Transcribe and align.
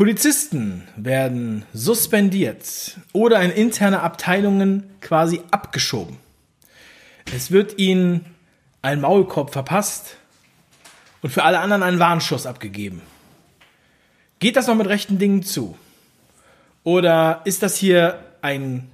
Polizisten 0.00 0.88
werden 0.96 1.66
suspendiert 1.74 2.96
oder 3.12 3.42
in 3.42 3.50
interne 3.50 4.00
Abteilungen 4.00 4.84
quasi 5.02 5.42
abgeschoben. 5.50 6.16
Es 7.34 7.50
wird 7.50 7.78
ihnen 7.78 8.24
ein 8.80 9.02
Maulkorb 9.02 9.52
verpasst 9.52 10.16
und 11.20 11.28
für 11.28 11.42
alle 11.42 11.58
anderen 11.58 11.82
ein 11.82 11.98
Warnschuss 11.98 12.46
abgegeben. 12.46 13.02
Geht 14.38 14.56
das 14.56 14.68
noch 14.68 14.74
mit 14.74 14.88
rechten 14.88 15.18
Dingen 15.18 15.42
zu? 15.42 15.76
Oder 16.82 17.42
ist 17.44 17.62
das 17.62 17.76
hier 17.76 18.24
ein 18.40 18.90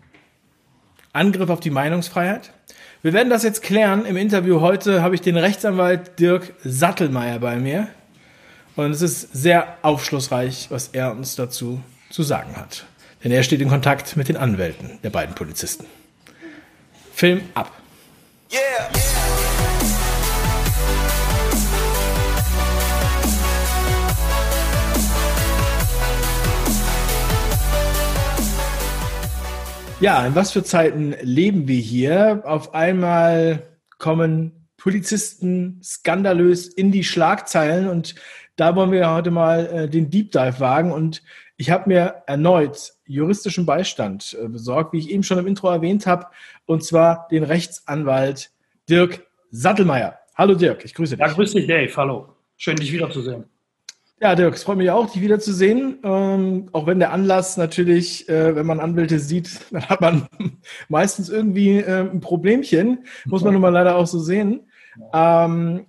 Angriff 1.13 1.51
auf 1.51 1.61
die 1.61 1.71
Meinungsfreiheit? 1.71 2.53
Wir 3.03 3.13
werden 3.13 3.31
das 3.31 3.45
jetzt 3.45 3.63
klären. 3.63 4.07
Im 4.07 4.17
Interview 4.17 4.61
heute 4.61 5.03
habe 5.03 5.15
ich 5.15 5.21
den 5.21 5.37
Rechtsanwalt 5.37 6.19
Dirk 6.19 6.53
Sattelmeier 6.65 7.39
bei 7.39 7.59
mir. 7.59 7.87
Und 8.77 8.91
es 8.91 9.01
ist 9.01 9.33
sehr 9.33 9.79
aufschlussreich, 9.81 10.67
was 10.71 10.89
er 10.89 11.11
uns 11.11 11.35
dazu 11.35 11.81
zu 12.11 12.23
sagen 12.23 12.57
hat. 12.57 12.85
Denn 13.25 13.33
er 13.33 13.43
steht 13.43 13.63
in 13.63 13.71
Kontakt 13.71 14.19
mit 14.19 14.29
den 14.29 14.37
Anwälten 14.37 14.99
der 15.03 15.09
beiden 15.09 15.35
Polizisten. 15.35 15.87
Film 17.15 17.41
ab. 17.55 17.73
Yeah. 18.53 18.61
Ja, 29.99 30.27
in 30.27 30.35
was 30.35 30.53
für 30.53 30.63
Zeiten 30.63 31.15
leben 31.23 31.67
wir 31.67 31.81
hier? 31.81 32.43
Auf 32.45 32.75
einmal 32.75 33.63
kommen 33.97 34.69
Polizisten 34.77 35.81
skandalös 35.83 36.69
in 36.69 36.93
die 36.93 37.03
Schlagzeilen 37.03 37.89
und 37.89 38.15
da 38.57 38.75
wollen 38.75 38.91
wir 38.91 39.11
heute 39.11 39.31
mal 39.31 39.67
äh, 39.67 39.89
den 39.89 40.11
Deep 40.11 40.33
Dive 40.33 40.61
wagen 40.61 40.93
und 40.93 41.23
ich 41.59 41.71
habe 41.71 41.89
mir 41.89 42.23
erneut 42.27 42.93
juristischen 43.07 43.65
Beistand 43.65 44.37
äh, 44.43 44.49
besorgt, 44.49 44.93
wie 44.93 44.99
ich 44.99 45.11
eben 45.11 45.23
schon 45.23 45.39
im 45.39 45.47
Intro 45.47 45.71
erwähnt 45.71 46.07
habe, 46.07 46.27
und 46.65 46.83
zwar 46.83 47.29
den 47.31 47.45
Rechtsanwalt 47.45 48.51
Dirk 48.89 49.27
Sattelmeier. 49.51 50.19
Hallo 50.35 50.55
Dirk, 50.55 50.85
ich 50.85 50.95
grüße 50.95 51.17
dich. 51.17 51.27
Ja, 51.27 51.33
grüß 51.33 51.53
dich 51.53 51.67
Dave, 51.67 51.95
hallo. 51.97 52.29
Schön, 52.57 52.77
dich 52.77 52.93
wiederzusehen. 52.93 53.45
Ja, 54.21 54.35
Dirk, 54.35 54.55
es 54.55 54.65
freut 54.65 54.79
mich 54.79 54.91
auch, 54.91 55.11
dich 55.11 55.21
wiederzusehen. 55.21 55.99
Ähm, 56.03 56.71
auch 56.73 56.87
wenn 56.87 56.99
der 56.99 57.13
Anlass 57.13 57.59
natürlich, 57.59 58.27
äh, 58.31 58.57
wenn 58.57 58.65
man 58.65 58.81
Anwälte 58.81 59.19
sieht, 59.19 59.61
dann 59.71 59.89
hat 59.89 60.01
man 60.01 60.27
meistens 60.89 61.29
irgendwie 61.29 61.79
äh, 61.79 62.01
ein 62.01 62.21
Problemchen. 62.21 63.05
Muss 63.27 63.45
man 63.45 63.53
nun 63.53 63.61
mal 63.61 63.69
leider 63.69 63.97
auch 63.97 64.07
so 64.07 64.19
sehen. 64.19 64.71
Ähm, 65.13 65.87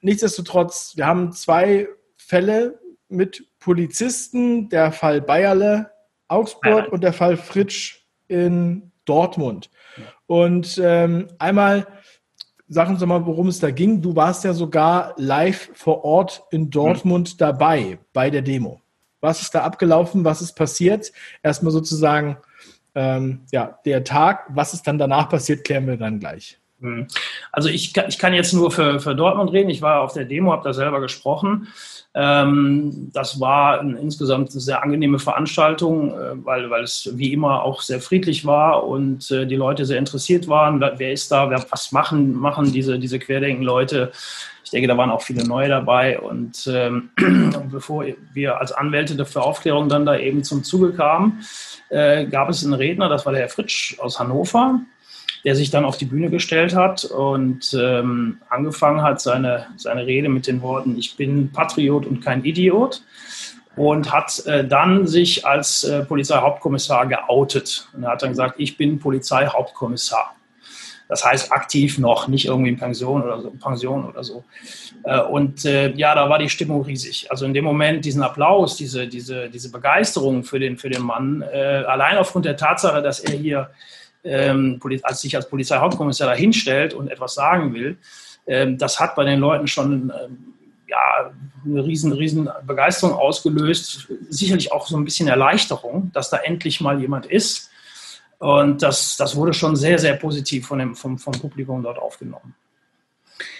nichtsdestotrotz, 0.00 0.94
wir 0.96 1.06
haben 1.06 1.30
zwei 1.30 1.88
Fälle 2.28 2.78
mit 3.08 3.46
Polizisten, 3.58 4.68
der 4.68 4.92
Fall 4.92 5.22
Bayerle, 5.22 5.90
Augsburg 6.28 6.92
und 6.92 7.02
der 7.02 7.14
Fall 7.14 7.38
Fritsch 7.38 8.04
in 8.28 8.92
Dortmund. 9.06 9.70
Und 10.26 10.78
ähm, 10.84 11.28
einmal 11.38 11.86
sagen 12.68 12.98
Sie 12.98 13.06
mal, 13.06 13.24
worum 13.24 13.48
es 13.48 13.60
da 13.60 13.70
ging. 13.70 14.02
Du 14.02 14.14
warst 14.14 14.44
ja 14.44 14.52
sogar 14.52 15.14
live 15.16 15.70
vor 15.72 16.04
Ort 16.04 16.44
in 16.50 16.68
Dortmund 16.68 17.32
mhm. 17.32 17.38
dabei 17.38 17.98
bei 18.12 18.28
der 18.28 18.42
Demo. 18.42 18.82
Was 19.22 19.40
ist 19.40 19.54
da 19.54 19.62
abgelaufen? 19.62 20.22
Was 20.22 20.42
ist 20.42 20.52
passiert? 20.52 21.10
Erstmal 21.42 21.72
sozusagen 21.72 22.36
ähm, 22.94 23.40
ja, 23.52 23.78
der 23.86 24.04
Tag. 24.04 24.50
Was 24.50 24.74
ist 24.74 24.86
dann 24.86 24.98
danach 24.98 25.30
passiert, 25.30 25.64
klären 25.64 25.86
wir 25.86 25.96
dann 25.96 26.20
gleich. 26.20 26.60
Mhm. 26.80 27.08
Also 27.50 27.68
ich, 27.68 27.96
ich 27.96 28.18
kann 28.18 28.34
jetzt 28.34 28.52
nur 28.52 28.70
für, 28.70 29.00
für 29.00 29.14
Dortmund 29.14 29.52
reden. 29.52 29.70
Ich 29.70 29.82
war 29.82 30.00
auf 30.00 30.12
der 30.12 30.24
Demo, 30.24 30.52
habe 30.52 30.64
da 30.64 30.72
selber 30.72 31.00
gesprochen. 31.00 31.68
Ähm, 32.14 33.10
das 33.12 33.40
war 33.40 33.80
ein, 33.80 33.96
insgesamt 33.96 34.50
eine 34.50 34.60
sehr 34.60 34.82
angenehme 34.82 35.18
Veranstaltung, 35.18 36.12
äh, 36.12 36.44
weil, 36.44 36.70
weil 36.70 36.84
es 36.84 37.10
wie 37.14 37.32
immer 37.32 37.62
auch 37.62 37.82
sehr 37.82 38.00
friedlich 38.00 38.46
war 38.46 38.86
und 38.86 39.30
äh, 39.30 39.46
die 39.46 39.56
Leute 39.56 39.84
sehr 39.84 39.98
interessiert 39.98 40.48
waren. 40.48 40.80
Wer 40.80 41.12
ist 41.12 41.30
da? 41.32 41.50
Wer, 41.50 41.64
was 41.70 41.92
machen, 41.92 42.32
machen 42.34 42.72
diese, 42.72 42.98
diese 42.98 43.18
Querdenken-Leute? 43.18 44.12
Ich 44.64 44.70
denke, 44.70 44.88
da 44.88 44.96
waren 44.96 45.10
auch 45.10 45.22
viele 45.22 45.46
neue 45.46 45.68
dabei. 45.68 46.20
Und 46.20 46.68
ähm, 46.72 47.10
bevor 47.70 48.04
wir 48.32 48.60
als 48.60 48.72
Anwälte 48.72 49.24
für 49.24 49.42
Aufklärung 49.42 49.88
dann 49.88 50.06
da 50.06 50.16
eben 50.16 50.44
zum 50.44 50.62
Zuge 50.62 50.92
kamen, 50.92 51.42
äh, 51.88 52.26
gab 52.26 52.50
es 52.50 52.64
einen 52.64 52.74
Redner, 52.74 53.08
das 53.08 53.24
war 53.24 53.32
der 53.32 53.42
Herr 53.42 53.48
Fritsch 53.48 53.98
aus 53.98 54.20
Hannover 54.20 54.80
der 55.44 55.54
sich 55.54 55.70
dann 55.70 55.84
auf 55.84 55.96
die 55.96 56.04
Bühne 56.04 56.30
gestellt 56.30 56.74
hat 56.74 57.04
und 57.04 57.76
ähm, 57.78 58.38
angefangen 58.48 59.02
hat, 59.02 59.20
seine, 59.20 59.66
seine 59.76 60.06
Rede 60.06 60.28
mit 60.28 60.46
den 60.46 60.62
Worten, 60.62 60.98
ich 60.98 61.16
bin 61.16 61.52
Patriot 61.52 62.06
und 62.06 62.20
kein 62.20 62.44
Idiot 62.44 63.02
und 63.76 64.12
hat 64.12 64.44
äh, 64.46 64.66
dann 64.66 65.06
sich 65.06 65.46
als 65.46 65.84
äh, 65.84 66.04
Polizeihauptkommissar 66.04 67.06
geoutet 67.06 67.88
und 67.94 68.02
er 68.02 68.10
hat 68.10 68.22
dann 68.22 68.30
gesagt, 68.30 68.54
ich 68.58 68.76
bin 68.76 68.98
Polizeihauptkommissar. 68.98 70.34
Das 71.08 71.24
heißt 71.24 71.52
aktiv 71.52 71.98
noch, 71.98 72.28
nicht 72.28 72.44
irgendwie 72.44 72.68
in 72.68 72.76
Pension 72.76 73.22
oder 73.22 73.40
so. 73.40 73.50
Pension 73.50 74.04
oder 74.04 74.22
so. 74.22 74.44
Äh, 75.04 75.20
und 75.20 75.64
äh, 75.64 75.90
ja, 75.92 76.14
da 76.14 76.28
war 76.28 76.38
die 76.38 76.50
Stimmung 76.50 76.82
riesig. 76.82 77.30
Also 77.30 77.46
in 77.46 77.54
dem 77.54 77.64
Moment 77.64 78.04
diesen 78.04 78.22
Applaus, 78.22 78.76
diese, 78.76 79.08
diese, 79.08 79.48
diese 79.48 79.70
Begeisterung 79.70 80.44
für 80.44 80.58
den, 80.58 80.76
für 80.76 80.90
den 80.90 81.02
Mann, 81.02 81.42
äh, 81.42 81.84
allein 81.86 82.18
aufgrund 82.18 82.44
der 82.44 82.58
Tatsache, 82.58 83.00
dass 83.00 83.20
er 83.20 83.32
hier 83.38 83.70
ähm, 84.24 84.80
als 85.02 85.20
sich 85.20 85.36
als 85.36 85.48
Polizeihauptkommissar 85.48 86.28
da 86.28 86.34
hinstellt 86.34 86.94
und 86.94 87.08
etwas 87.08 87.34
sagen 87.34 87.74
will, 87.74 87.98
ähm, 88.46 88.78
das 88.78 88.98
hat 88.98 89.14
bei 89.14 89.24
den 89.24 89.40
Leuten 89.40 89.66
schon 89.66 90.12
ähm, 90.22 90.54
ja, 90.88 91.30
eine 91.64 91.84
riesen, 91.84 92.12
riesen 92.12 92.48
Begeisterung 92.66 93.14
ausgelöst. 93.14 94.08
Sicherlich 94.28 94.72
auch 94.72 94.86
so 94.86 94.96
ein 94.96 95.04
bisschen 95.04 95.28
Erleichterung, 95.28 96.10
dass 96.14 96.30
da 96.30 96.38
endlich 96.38 96.80
mal 96.80 97.00
jemand 97.00 97.26
ist. 97.26 97.70
Und 98.38 98.82
das, 98.82 99.16
das 99.16 99.36
wurde 99.36 99.52
schon 99.52 99.76
sehr, 99.76 99.98
sehr 99.98 100.14
positiv 100.14 100.66
von 100.66 100.78
dem, 100.78 100.94
vom, 100.94 101.18
vom 101.18 101.32
Publikum 101.34 101.82
dort 101.82 101.98
aufgenommen. 101.98 102.54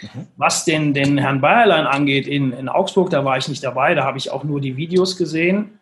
Mhm. 0.00 0.26
Was 0.36 0.64
den, 0.64 0.94
den 0.94 1.18
Herrn 1.18 1.40
Bayerlein 1.40 1.86
angeht 1.86 2.26
in, 2.26 2.52
in 2.52 2.68
Augsburg, 2.68 3.10
da 3.10 3.24
war 3.24 3.36
ich 3.36 3.48
nicht 3.48 3.62
dabei, 3.62 3.94
da 3.94 4.04
habe 4.04 4.18
ich 4.18 4.30
auch 4.30 4.44
nur 4.44 4.60
die 4.60 4.76
Videos 4.76 5.16
gesehen. 5.16 5.78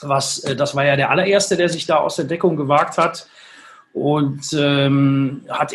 Was, 0.00 0.40
äh, 0.40 0.56
das 0.56 0.74
war 0.74 0.84
ja 0.84 0.96
der 0.96 1.10
allererste, 1.10 1.56
der 1.56 1.68
sich 1.68 1.86
da 1.86 1.96
aus 1.96 2.16
der 2.16 2.24
Deckung 2.24 2.56
gewagt 2.56 2.98
hat 2.98 3.28
und 3.92 4.54
ähm, 4.58 5.42
hat, 5.50 5.74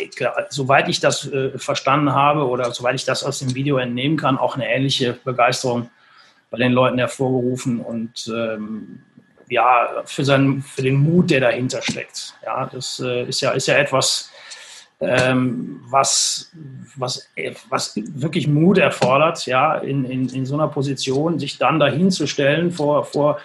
soweit 0.50 0.88
ich 0.88 1.00
das 1.00 1.30
äh, 1.30 1.56
verstanden 1.58 2.12
habe 2.12 2.46
oder 2.46 2.72
soweit 2.72 2.96
ich 2.96 3.04
das 3.04 3.22
aus 3.22 3.38
dem 3.38 3.54
Video 3.54 3.78
entnehmen 3.78 4.16
kann, 4.16 4.38
auch 4.38 4.56
eine 4.56 4.68
ähnliche 4.68 5.18
Begeisterung 5.24 5.90
bei 6.50 6.58
den 6.58 6.72
Leuten 6.72 6.98
hervorgerufen 6.98 7.80
und 7.80 8.26
ähm, 8.34 9.00
ja, 9.48 10.02
für, 10.04 10.24
seinen, 10.24 10.62
für 10.62 10.82
den 10.82 10.96
Mut, 10.96 11.30
der 11.30 11.40
dahinter 11.40 11.80
steckt. 11.82 12.34
Ja, 12.44 12.66
das 12.66 13.00
äh, 13.00 13.24
ist, 13.24 13.40
ja, 13.40 13.52
ist 13.52 13.66
ja 13.66 13.76
etwas, 13.76 14.30
ähm, 15.00 15.80
was, 15.88 16.50
was, 16.96 17.28
was 17.68 17.92
wirklich 17.96 18.48
Mut 18.48 18.78
erfordert, 18.78 19.46
ja, 19.46 19.76
in, 19.76 20.04
in, 20.04 20.28
in 20.28 20.44
so 20.44 20.54
einer 20.54 20.68
Position, 20.68 21.38
sich 21.38 21.56
dann 21.56 21.78
dahin 21.78 22.10
zu 22.10 22.26
stellen 22.26 22.72
vor, 22.72 23.04
vor 23.04 23.38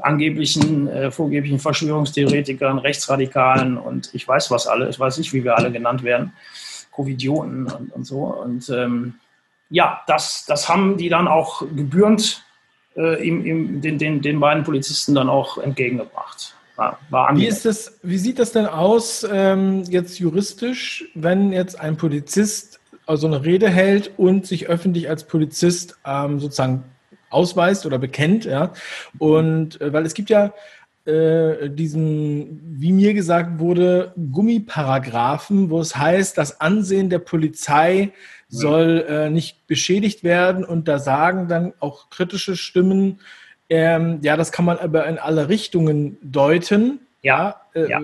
angeblichen, 0.00 0.88
äh, 0.88 1.10
vorgeblichen 1.10 1.58
Verschwörungstheoretikern, 1.58 2.78
Rechtsradikalen 2.78 3.76
und 3.76 4.10
ich 4.14 4.26
weiß 4.26 4.50
was 4.50 4.66
alle, 4.66 4.88
ich 4.88 4.98
weiß 4.98 5.18
nicht, 5.18 5.32
wie 5.32 5.44
wir 5.44 5.56
alle 5.56 5.72
genannt 5.72 6.02
werden, 6.02 6.32
Covidioten 6.90 7.66
und, 7.66 7.92
und 7.92 8.04
so. 8.04 8.24
Und 8.24 8.68
ähm, 8.70 9.14
ja, 9.70 10.00
das, 10.06 10.44
das 10.46 10.68
haben 10.68 10.96
die 10.96 11.08
dann 11.08 11.28
auch 11.28 11.60
gebührend 11.60 12.44
äh, 12.96 13.26
ihm, 13.26 13.44
ihm, 13.44 13.80
den, 13.80 13.98
den, 13.98 14.22
den 14.22 14.40
beiden 14.40 14.64
Polizisten 14.64 15.14
dann 15.14 15.28
auch 15.28 15.58
entgegengebracht. 15.58 16.54
War, 16.76 16.98
war 17.10 17.36
wie, 17.36 17.46
ist 17.46 17.64
das, 17.64 17.98
wie 18.02 18.18
sieht 18.18 18.38
das 18.38 18.52
denn 18.52 18.66
aus 18.66 19.26
ähm, 19.30 19.82
jetzt 19.88 20.18
juristisch, 20.20 21.04
wenn 21.14 21.52
jetzt 21.52 21.78
ein 21.80 21.96
Polizist 21.96 22.78
so 23.06 23.26
eine 23.26 23.44
Rede 23.44 23.68
hält 23.70 24.12
und 24.18 24.46
sich 24.46 24.68
öffentlich 24.68 25.08
als 25.08 25.24
Polizist 25.24 25.98
ähm, 26.04 26.38
sozusagen 26.40 26.84
ausweist 27.30 27.86
oder 27.86 27.98
bekennt, 27.98 28.44
ja. 28.44 28.72
Und 29.18 29.80
äh, 29.80 29.92
weil 29.92 30.06
es 30.06 30.14
gibt 30.14 30.30
ja 30.30 30.52
äh, 31.04 31.70
diesen, 31.70 32.60
wie 32.78 32.92
mir 32.92 33.14
gesagt 33.14 33.58
wurde, 33.58 34.12
Gummiparagraphen, 34.32 35.70
wo 35.70 35.80
es 35.80 35.96
heißt, 35.96 36.36
das 36.36 36.60
Ansehen 36.60 37.08
der 37.08 37.20
Polizei 37.20 38.12
soll 38.48 39.04
äh, 39.08 39.30
nicht 39.30 39.66
beschädigt 39.66 40.24
werden 40.24 40.64
und 40.64 40.88
da 40.88 40.98
sagen 40.98 41.48
dann 41.48 41.74
auch 41.80 42.10
kritische 42.10 42.56
Stimmen, 42.56 43.20
ähm, 43.70 44.20
ja, 44.22 44.36
das 44.36 44.52
kann 44.52 44.64
man 44.64 44.78
aber 44.78 45.06
in 45.06 45.18
alle 45.18 45.48
Richtungen 45.48 46.16
deuten. 46.22 47.00
Ja. 47.22 47.60
Äh, 47.74 47.90
ja. 47.90 48.00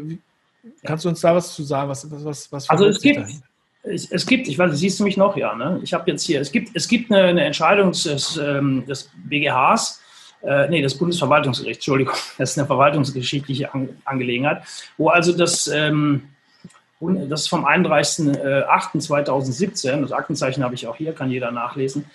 Kannst 0.82 1.04
du 1.04 1.08
uns 1.08 1.20
da 1.20 1.34
was 1.34 1.54
zu 1.54 1.62
sagen? 1.62 1.88
Was, 1.88 2.10
was, 2.10 2.24
was, 2.24 2.52
was 2.52 2.70
also 2.70 2.86
es 2.86 3.00
gibt, 3.00 3.18
dahin? 3.18 3.42
Es, 3.84 4.10
es, 4.10 4.26
gibt, 4.26 4.48
ich 4.48 4.58
weiß, 4.58 4.76
siehst 4.76 4.98
du 4.98 5.04
mich 5.04 5.16
noch, 5.16 5.36
ja, 5.36 5.54
ne? 5.54 5.78
Ich 5.82 5.94
habe 5.94 6.10
jetzt 6.10 6.24
hier, 6.24 6.40
es 6.40 6.50
gibt, 6.50 6.74
es 6.74 6.88
gibt 6.88 7.12
eine, 7.12 7.22
eine 7.24 7.44
Entscheidung 7.44 7.92
des, 7.92 8.36
ähm, 8.36 8.84
des 8.86 9.08
BGHs, 9.24 10.02
äh, 10.42 10.68
nee, 10.68 10.82
des 10.82 10.96
Bundesverwaltungsgerichts, 10.96 11.78
Entschuldigung, 11.78 12.14
das 12.38 12.52
ist 12.52 12.58
eine 12.58 12.66
verwaltungsgeschichtliche 12.66 13.74
An 13.74 13.88
Angelegenheit, 14.04 14.62
wo 14.96 15.08
also 15.08 15.36
das, 15.36 15.66
ähm, 15.68 16.28
das 17.00 17.48
vom 17.48 17.66
31.08.2017, 17.66 20.00
das 20.00 20.12
Aktenzeichen 20.12 20.64
habe 20.64 20.74
ich 20.74 20.86
auch 20.86 20.96
hier, 20.96 21.12
kann 21.12 21.30
jeder 21.30 21.50
nachlesen, 21.50 22.06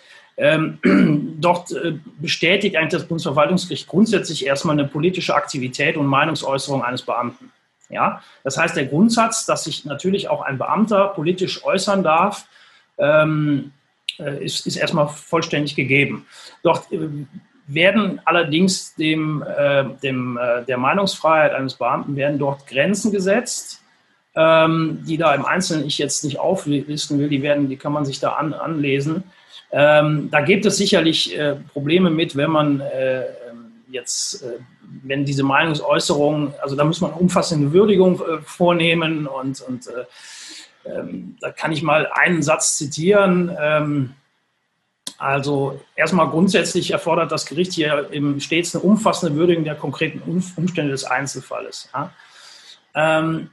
Ähm, 0.41 0.79
dort 1.41 1.73
äh, 1.73 1.95
bestätigt 2.17 2.77
eigentlich 2.77 2.93
das 2.93 3.05
Bundesverwaltungsgericht 3.05 3.87
grundsätzlich 3.87 4.45
erstmal 4.45 4.79
eine 4.79 4.87
politische 4.87 5.35
Aktivität 5.35 5.97
und 5.97 6.05
Meinungsäußerung 6.05 6.81
eines 6.81 7.01
Beamten. 7.01 7.51
Ja? 7.89 8.21
Das 8.43 8.57
heißt, 8.57 8.75
der 8.75 8.85
Grundsatz, 8.85 9.45
dass 9.45 9.65
sich 9.65 9.85
natürlich 9.85 10.29
auch 10.29 10.41
ein 10.41 10.57
Beamter 10.57 11.07
politisch 11.09 11.63
äußern 11.63 12.03
darf, 12.03 12.47
ähm, 12.97 13.71
äh, 14.19 14.43
ist, 14.43 14.67
ist 14.67 14.75
erstmal 14.75 15.07
vollständig 15.07 15.75
gegeben. 15.75 16.25
Dort 16.63 16.91
äh, 16.91 17.07
werden 17.67 18.19
allerdings 18.25 18.95
dem, 18.95 19.43
äh, 19.43 19.85
dem, 20.01 20.37
äh, 20.37 20.63
der 20.65 20.77
Meinungsfreiheit 20.77 21.53
eines 21.53 21.75
Beamten 21.75 22.15
werden 22.15 22.39
dort 22.39 22.67
Grenzen 22.67 23.11
gesetzt, 23.11 23.81
ähm, 24.35 25.03
die 25.07 25.17
da 25.17 25.33
im 25.33 25.45
Einzelnen 25.45 25.85
ich 25.85 25.97
jetzt 25.97 26.23
nicht 26.23 26.39
auflisten 26.39 27.19
will, 27.19 27.29
die, 27.29 27.41
werden, 27.41 27.69
die 27.69 27.77
kann 27.77 27.93
man 27.93 28.05
sich 28.05 28.19
da 28.19 28.33
an, 28.33 28.53
anlesen. 28.53 29.23
Ähm, 29.71 30.29
da 30.31 30.41
gibt 30.41 30.65
es 30.65 30.77
sicherlich 30.77 31.37
äh, 31.37 31.55
Probleme 31.73 32.09
mit, 32.09 32.35
wenn 32.35 32.49
man 32.49 32.81
äh, 32.81 33.21
jetzt, 33.89 34.43
äh, 34.43 34.59
wenn 35.03 35.25
diese 35.25 35.43
Meinungsäußerung, 35.43 36.53
also 36.61 36.75
da 36.75 36.83
muss 36.83 37.01
man 37.01 37.11
umfassende 37.11 37.73
Würdigung 37.73 38.21
äh, 38.21 38.41
vornehmen 38.43 39.27
und, 39.27 39.61
und 39.61 39.89
ähm, 40.85 41.37
da 41.41 41.51
kann 41.51 41.71
ich 41.71 41.81
mal 41.81 42.07
einen 42.13 42.41
Satz 42.41 42.77
zitieren. 42.77 43.55
Ähm, 43.59 44.13
also 45.17 45.81
erstmal 45.95 46.29
grundsätzlich 46.29 46.91
erfordert 46.91 47.31
das 47.31 47.45
Gericht 47.45 47.73
hier 47.73 48.09
eben 48.11 48.39
stets 48.39 48.73
eine 48.73 48.83
umfassende 48.83 49.35
Würdigung 49.35 49.63
der 49.63 49.75
konkreten 49.75 50.21
Umstände 50.55 50.91
des 50.91 51.03
Einzelfalles. 51.03 51.89
Ja. 51.93 52.13
Ähm, 52.95 53.49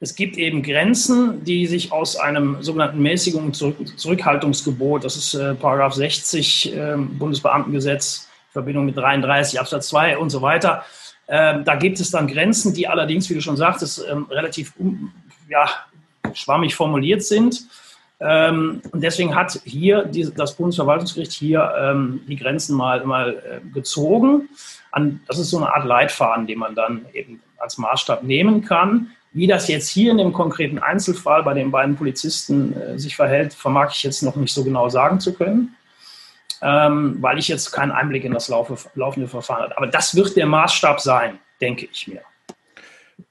es 0.00 0.16
gibt 0.16 0.36
eben 0.36 0.62
Grenzen, 0.62 1.44
die 1.44 1.66
sich 1.66 1.92
aus 1.92 2.16
einem 2.16 2.60
sogenannten 2.60 3.00
Mäßigung- 3.00 3.44
und 3.44 3.54
Zurückhaltungsgebot, 3.98 5.04
das 5.04 5.16
ist 5.16 5.34
äh, 5.34 5.54
Paragraph 5.54 5.94
60 5.94 6.74
äh, 6.74 6.96
Bundesbeamtengesetz, 6.96 8.28
Verbindung 8.52 8.86
mit 8.86 8.96
33 8.96 9.58
Absatz 9.58 9.88
2 9.88 10.18
und 10.18 10.30
so 10.30 10.42
weiter. 10.42 10.84
Äh, 11.26 11.62
da 11.62 11.74
gibt 11.76 12.00
es 12.00 12.10
dann 12.10 12.26
Grenzen, 12.26 12.74
die 12.74 12.88
allerdings, 12.88 13.30
wie 13.30 13.34
du 13.34 13.40
schon 13.40 13.56
sagtest, 13.56 14.04
ähm, 14.10 14.26
relativ 14.30 14.74
ja, 15.48 15.68
schwammig 16.34 16.74
formuliert 16.74 17.22
sind. 17.22 17.66
Ähm, 18.20 18.82
und 18.92 19.02
deswegen 19.02 19.34
hat 19.34 19.60
hier 19.64 20.04
die, 20.04 20.30
das 20.34 20.56
Bundesverwaltungsgericht 20.56 21.32
hier 21.32 21.72
ähm, 21.76 22.20
die 22.28 22.36
Grenzen 22.36 22.76
mal, 22.76 23.04
mal 23.04 23.34
äh, 23.34 23.68
gezogen. 23.72 24.48
An, 24.92 25.20
das 25.26 25.38
ist 25.38 25.50
so 25.50 25.56
eine 25.56 25.74
Art 25.74 25.86
Leitfaden, 25.86 26.46
den 26.46 26.58
man 26.58 26.74
dann 26.74 27.06
eben 27.14 27.40
als 27.58 27.78
Maßstab 27.78 28.22
nehmen 28.22 28.64
kann. 28.64 29.10
Wie 29.32 29.46
das 29.46 29.66
jetzt 29.66 29.88
hier 29.88 30.10
in 30.10 30.18
dem 30.18 30.32
konkreten 30.32 30.78
Einzelfall 30.78 31.42
bei 31.42 31.54
den 31.54 31.70
beiden 31.70 31.96
Polizisten 31.96 32.76
äh, 32.76 32.98
sich 32.98 33.16
verhält, 33.16 33.54
vermag 33.54 33.92
ich 33.92 34.02
jetzt 34.02 34.22
noch 34.22 34.36
nicht 34.36 34.52
so 34.52 34.62
genau 34.62 34.88
sagen 34.88 35.18
zu 35.18 35.32
können, 35.32 35.74
ähm, 36.62 37.16
weil 37.20 37.38
ich 37.38 37.48
jetzt 37.48 37.72
keinen 37.72 37.90
Einblick 37.90 38.24
in 38.24 38.32
das 38.32 38.48
laufe, 38.48 38.76
laufende 38.94 39.28
Verfahren 39.28 39.64
habe. 39.64 39.76
Aber 39.76 39.86
das 39.88 40.14
wird 40.14 40.36
der 40.36 40.46
Maßstab 40.46 41.00
sein, 41.00 41.38
denke 41.60 41.88
ich 41.90 42.06
mir. 42.06 42.22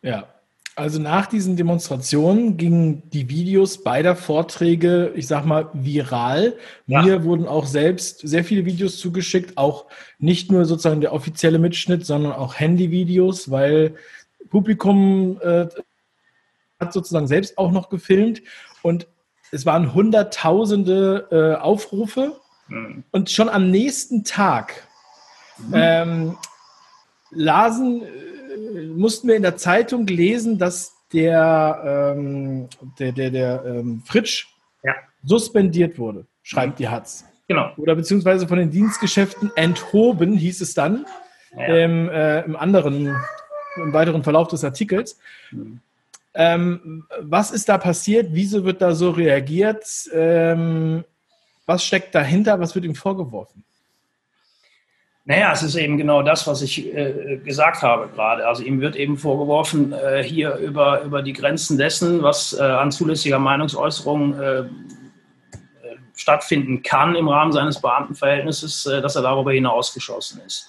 Ja, 0.02 0.28
also 0.76 1.00
nach 1.00 1.28
diesen 1.28 1.58
Demonstrationen 1.58 2.58
gingen 2.58 3.10
die 3.10 3.30
Videos 3.30 3.84
beider 3.84 4.16
Vorträge, 4.16 5.12
ich 5.16 5.28
sag 5.28 5.46
mal, 5.46 5.70
viral. 5.74 6.58
Ja. 6.88 7.04
Mir 7.04 7.24
wurden 7.24 7.48
auch 7.48 7.66
selbst 7.66 8.20
sehr 8.28 8.44
viele 8.44 8.66
Videos 8.66 8.98
zugeschickt, 8.98 9.58
auch 9.58 9.86
nicht 10.18 10.52
nur 10.52 10.66
sozusagen 10.66 11.02
der 11.02 11.14
offizielle 11.14 11.60
Mitschnitt, 11.60 12.06
sondern 12.06 12.34
auch 12.34 12.60
Handyvideos, 12.60 13.52
weil 13.52 13.96
Publikum 14.50 15.40
äh, 15.42 15.68
hat 16.80 16.94
sozusagen 16.94 17.28
selbst 17.28 17.58
auch 17.58 17.72
noch 17.72 17.90
gefilmt 17.90 18.42
und 18.82 19.08
es 19.52 19.66
waren 19.66 19.94
hunderttausende 19.94 21.28
äh, 21.32 21.62
Aufrufe 21.62 22.41
mhm. 22.72 23.04
und 23.12 23.30
schon 23.30 23.50
am 23.50 23.70
nächsten 23.70 24.24
Tag 24.24 24.88
mhm. 25.58 25.74
ähm, 25.74 26.38
lasen 27.32 28.04
mussten 28.96 29.28
wir 29.28 29.36
in 29.36 29.42
der 29.42 29.58
Zeitung 29.58 30.06
lesen, 30.08 30.58
dass 30.58 30.94
der, 31.14 32.14
ähm, 32.16 32.68
der, 33.00 33.12
der, 33.12 33.30
der 33.30 33.64
ähm, 33.66 34.02
Fritsch 34.06 34.48
ja. 34.84 34.94
suspendiert 35.24 36.00
wurde, 36.00 36.26
schreibt 36.44 36.80
die 36.80 36.88
Hatz. 36.88 37.26
Genau. 37.48 37.72
Oder 37.78 37.96
beziehungsweise 37.96 38.48
von 38.48 38.58
den 38.58 38.72
Dienstgeschäften 38.72 39.52
enthoben, 39.56 40.38
hieß 40.38 40.62
es 40.62 40.74
dann 40.74 41.06
ja. 41.58 41.66
im, 41.66 42.10
äh, 42.10 42.42
im 42.42 42.56
anderen, 42.56 43.16
im 43.76 43.94
weiteren 43.94 44.24
Verlauf 44.24 44.48
des 44.48 44.64
Artikels. 44.64 45.20
Mhm. 45.52 45.82
Ähm, 46.34 47.04
was 47.20 47.52
ist 47.52 47.68
da 47.68 47.78
passiert? 47.78 48.30
Wieso 48.32 48.64
wird 48.64 48.82
da 48.82 48.96
so 48.96 49.10
reagiert? 49.10 49.86
Ähm, 50.14 51.04
was 51.72 51.86
steckt 51.86 52.14
dahinter? 52.14 52.60
Was 52.60 52.76
wird 52.76 52.86
ihm 52.86 52.96
vorgeworfen? 52.96 53.64
Naja, 55.24 55.54
es 55.54 55.64
ist 55.64 55.76
eben 55.76 55.98
genau 55.98 56.24
das, 56.24 56.48
was 56.48 56.62
ich 56.62 56.94
äh, 56.94 57.38
gesagt 57.46 57.82
habe 57.84 58.10
gerade. 58.10 58.48
Also 58.48 58.64
ihm 58.64 58.82
wird 58.82 58.96
eben 58.96 59.18
vorgeworfen, 59.18 59.94
äh, 59.94 60.24
hier 60.24 60.56
über, 60.56 61.02
über 61.04 61.22
die 61.22 61.34
Grenzen 61.34 61.78
dessen, 61.78 62.24
was 62.24 62.54
äh, 62.54 62.62
an 62.62 62.92
zulässiger 62.92 63.40
Meinungsäußerung 63.40 64.40
äh, 64.40 64.60
äh, 64.60 64.66
stattfinden 66.16 66.82
kann 66.84 67.16
im 67.16 67.30
Rahmen 67.30 67.54
seines 67.54 67.80
Beamtenverhältnisses, 67.80 68.88
äh, 68.88 69.02
dass 69.02 69.16
er 69.16 69.22
darüber 69.22 69.54
hinausgeschossen 69.54 70.42
ist. 70.46 70.68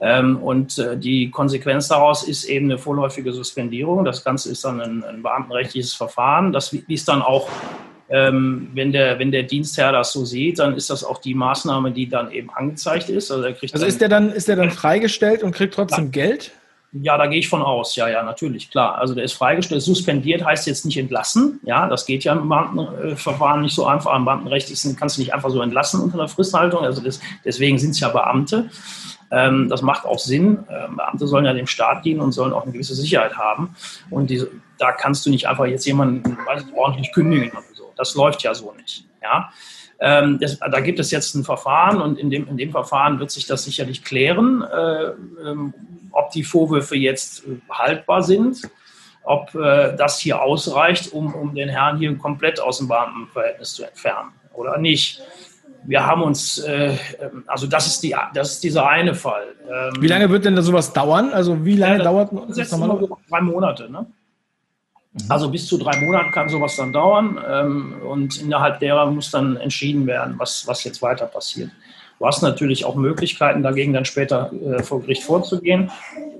Ähm, 0.00 0.42
und 0.42 0.82
die 0.96 1.30
Konsequenz 1.30 1.86
daraus 1.86 2.24
ist 2.26 2.44
eben 2.44 2.66
eine 2.66 2.78
vorläufige 2.78 3.32
Suspendierung. 3.32 4.04
Das 4.04 4.24
Ganze 4.24 4.50
ist 4.50 4.64
dann 4.64 4.80
ein, 4.80 5.04
ein 5.04 5.22
beamtenrechtliches 5.22 5.94
Verfahren. 5.94 6.52
Das 6.52 6.72
ist 6.72 7.06
dann 7.06 7.22
auch 7.22 7.48
ähm, 8.12 8.68
wenn, 8.74 8.92
der, 8.92 9.18
wenn 9.18 9.32
der 9.32 9.44
Dienstherr 9.44 9.90
das 9.90 10.12
so 10.12 10.26
sieht, 10.26 10.58
dann 10.58 10.76
ist 10.76 10.90
das 10.90 11.02
auch 11.02 11.18
die 11.18 11.34
Maßnahme, 11.34 11.92
die 11.92 12.08
dann 12.08 12.30
eben 12.30 12.50
angezeigt 12.50 13.08
ist. 13.08 13.30
Also, 13.30 13.42
er 13.42 13.54
kriegt 13.54 13.72
also 13.72 13.86
ist 13.86 14.02
der 14.02 14.10
dann, 14.10 14.30
ist 14.30 14.48
der 14.48 14.56
dann 14.56 14.70
freigestellt 14.70 15.42
und 15.42 15.52
kriegt 15.52 15.72
trotzdem 15.74 16.06
ja. 16.06 16.10
Geld? 16.10 16.52
Ja, 16.92 17.16
da 17.16 17.26
gehe 17.26 17.38
ich 17.38 17.48
von 17.48 17.62
aus. 17.62 17.96
Ja, 17.96 18.06
ja, 18.08 18.22
natürlich, 18.22 18.70
klar. 18.70 18.98
Also 18.98 19.14
der 19.14 19.24
ist 19.24 19.32
freigestellt. 19.32 19.80
Suspendiert 19.80 20.44
heißt 20.44 20.66
jetzt 20.66 20.84
nicht 20.84 20.98
entlassen. 20.98 21.58
Ja, 21.64 21.88
das 21.88 22.04
geht 22.04 22.22
ja 22.24 22.34
im 22.34 22.50
Beamtenverfahren 22.50 23.62
nicht 23.62 23.74
so 23.74 23.86
einfach. 23.86 24.14
Im 24.14 24.26
Beamtenrecht 24.26 24.70
kannst 24.98 25.16
du 25.16 25.22
nicht 25.22 25.32
einfach 25.32 25.48
so 25.48 25.62
entlassen 25.62 26.00
unter 26.00 26.18
einer 26.18 26.28
Fristhaltung. 26.28 26.84
Also 26.84 27.00
das, 27.00 27.18
deswegen 27.46 27.78
sind 27.78 27.92
es 27.92 28.00
ja 28.00 28.10
Beamte. 28.10 28.68
Ähm, 29.30 29.70
das 29.70 29.80
macht 29.80 30.04
auch 30.04 30.18
Sinn. 30.18 30.58
Ähm, 30.68 30.96
Beamte 30.96 31.26
sollen 31.26 31.46
ja 31.46 31.54
dem 31.54 31.66
Staat 31.66 32.04
dienen 32.04 32.20
und 32.20 32.32
sollen 32.32 32.52
auch 32.52 32.64
eine 32.64 32.72
gewisse 32.72 32.94
Sicherheit 32.94 33.38
haben. 33.38 33.74
Und 34.10 34.28
diese, 34.28 34.50
da 34.76 34.92
kannst 34.92 35.24
du 35.24 35.30
nicht 35.30 35.48
einfach 35.48 35.64
jetzt 35.64 35.86
jemanden 35.86 36.36
weiß 36.44 36.64
ich, 36.68 36.76
ordentlich 36.76 37.10
kündigen 37.12 37.52
das 37.96 38.14
läuft 38.14 38.42
ja 38.42 38.54
so 38.54 38.72
nicht. 38.72 39.06
Ja? 39.22 39.50
Ähm, 40.00 40.38
das, 40.40 40.58
da 40.58 40.80
gibt 40.80 40.98
es 40.98 41.12
jetzt 41.12 41.34
ein 41.34 41.44
Verfahren 41.44 42.02
und 42.02 42.18
in 42.18 42.28
dem, 42.28 42.48
in 42.48 42.56
dem 42.56 42.72
Verfahren 42.72 43.20
wird 43.20 43.30
sich 43.30 43.46
das 43.46 43.64
sicherlich 43.64 44.02
klären, 44.02 44.62
äh, 44.62 45.12
ähm, 45.48 45.74
ob 46.10 46.30
die 46.30 46.42
Vorwürfe 46.42 46.96
jetzt 46.96 47.44
haltbar 47.70 48.22
sind, 48.22 48.62
ob 49.22 49.54
äh, 49.54 49.94
das 49.96 50.18
hier 50.18 50.42
ausreicht, 50.42 51.12
um, 51.12 51.32
um 51.34 51.54
den 51.54 51.68
Herrn 51.68 51.98
hier 51.98 52.16
komplett 52.18 52.60
aus 52.60 52.78
dem 52.78 52.88
Beamtenverhältnis 52.88 53.74
zu 53.74 53.84
entfernen 53.84 54.32
oder 54.54 54.76
nicht. 54.78 55.22
Wir 55.84 56.04
haben 56.04 56.22
uns, 56.22 56.58
äh, 56.58 56.96
also 57.46 57.68
das 57.68 57.86
ist, 57.86 58.02
die, 58.02 58.14
das 58.34 58.54
ist 58.54 58.64
dieser 58.64 58.88
eine 58.88 59.14
Fall. 59.14 59.54
Ähm, 59.68 60.02
wie 60.02 60.08
lange 60.08 60.30
wird 60.30 60.44
denn 60.44 60.56
da 60.56 60.62
sowas 60.62 60.92
dauern? 60.92 61.32
Also 61.32 61.64
wie 61.64 61.76
lange 61.76 62.02
dauert 62.02 62.30
das? 62.48 62.70
Drei 63.28 63.40
Monate, 63.40 63.90
ne? 63.90 64.06
Mhm. 65.12 65.20
Also 65.28 65.50
bis 65.50 65.66
zu 65.66 65.78
drei 65.78 66.00
Monaten 66.00 66.30
kann 66.30 66.48
sowas 66.48 66.76
dann 66.76 66.92
dauern 66.92 67.38
ähm, 67.48 67.94
und 68.06 68.40
innerhalb 68.40 68.80
derer 68.80 69.10
muss 69.10 69.30
dann 69.30 69.56
entschieden 69.56 70.06
werden, 70.06 70.34
was, 70.38 70.66
was 70.66 70.84
jetzt 70.84 71.02
weiter 71.02 71.26
passiert. 71.26 71.70
Du 72.18 72.28
hast 72.28 72.40
natürlich 72.40 72.84
auch 72.84 72.94
Möglichkeiten, 72.94 73.64
dagegen 73.64 73.92
dann 73.92 74.04
später 74.04 74.52
äh, 74.52 74.82
vor 74.84 75.00
Gericht 75.00 75.24
vorzugehen. 75.24 75.90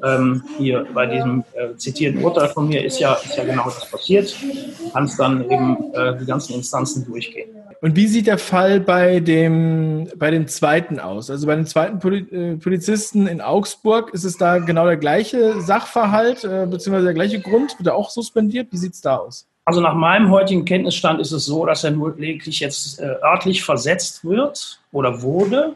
Ähm, 0.04 0.44
hier 0.56 0.86
bei 0.94 1.06
diesem 1.06 1.42
äh, 1.54 1.76
zitierten 1.76 2.22
Urteil 2.22 2.48
von 2.50 2.68
mir 2.68 2.84
ist 2.84 3.00
ja, 3.00 3.14
ist 3.14 3.36
ja 3.36 3.44
genau 3.44 3.64
das 3.64 3.90
passiert. 3.90 4.32
Du 4.40 4.90
kannst 4.92 5.18
dann 5.18 5.50
eben 5.50 5.92
äh, 5.92 6.16
die 6.18 6.24
ganzen 6.24 6.54
Instanzen 6.54 7.04
durchgehen. 7.04 7.50
Und 7.82 7.96
wie 7.96 8.06
sieht 8.06 8.28
der 8.28 8.38
Fall 8.38 8.78
bei 8.78 9.18
dem, 9.18 10.08
bei 10.16 10.30
dem 10.30 10.46
zweiten 10.46 11.00
aus? 11.00 11.30
Also 11.30 11.48
bei 11.48 11.56
dem 11.56 11.66
zweiten 11.66 11.96
äh, 12.32 12.56
Polizisten 12.56 13.26
in 13.26 13.40
Augsburg, 13.40 14.14
ist 14.14 14.22
es 14.22 14.38
da 14.38 14.58
genau 14.58 14.86
der 14.86 14.98
gleiche 14.98 15.60
Sachverhalt, 15.60 16.44
äh, 16.44 16.64
beziehungsweise 16.70 17.06
der 17.06 17.14
gleiche 17.14 17.40
Grund? 17.40 17.76
Wird 17.80 17.88
er 17.88 17.96
auch 17.96 18.10
suspendiert? 18.10 18.68
Wie 18.70 18.76
sieht 18.76 18.94
es 18.94 19.00
da 19.00 19.16
aus? 19.16 19.48
Also 19.64 19.80
nach 19.80 19.94
meinem 19.94 20.30
heutigen 20.30 20.64
Kenntnisstand 20.64 21.20
ist 21.20 21.32
es 21.32 21.44
so, 21.44 21.66
dass 21.66 21.82
er 21.82 21.90
nur 21.90 22.14
lediglich 22.16 22.60
jetzt 22.60 23.00
äh, 23.00 23.16
örtlich 23.20 23.64
versetzt 23.64 24.24
wird 24.24 24.78
oder 24.92 25.20
wurde. 25.20 25.74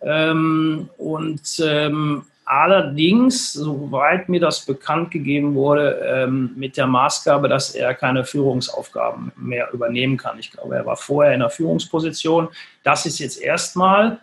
Ähm, 0.00 0.88
und 0.96 1.42
ähm, 1.62 2.22
Allerdings, 2.54 3.54
soweit 3.54 4.28
mir 4.28 4.38
das 4.38 4.66
bekannt 4.66 5.10
gegeben 5.10 5.54
wurde, 5.54 6.02
ähm, 6.04 6.50
mit 6.54 6.76
der 6.76 6.86
Maßgabe, 6.86 7.48
dass 7.48 7.74
er 7.74 7.94
keine 7.94 8.26
Führungsaufgaben 8.26 9.32
mehr 9.36 9.72
übernehmen 9.72 10.18
kann. 10.18 10.38
Ich 10.38 10.50
glaube, 10.50 10.74
er 10.74 10.84
war 10.84 10.98
vorher 10.98 11.32
in 11.32 11.40
einer 11.40 11.48
Führungsposition. 11.48 12.48
Das 12.82 13.06
ist 13.06 13.20
jetzt 13.20 13.40
erstmal, 13.40 14.18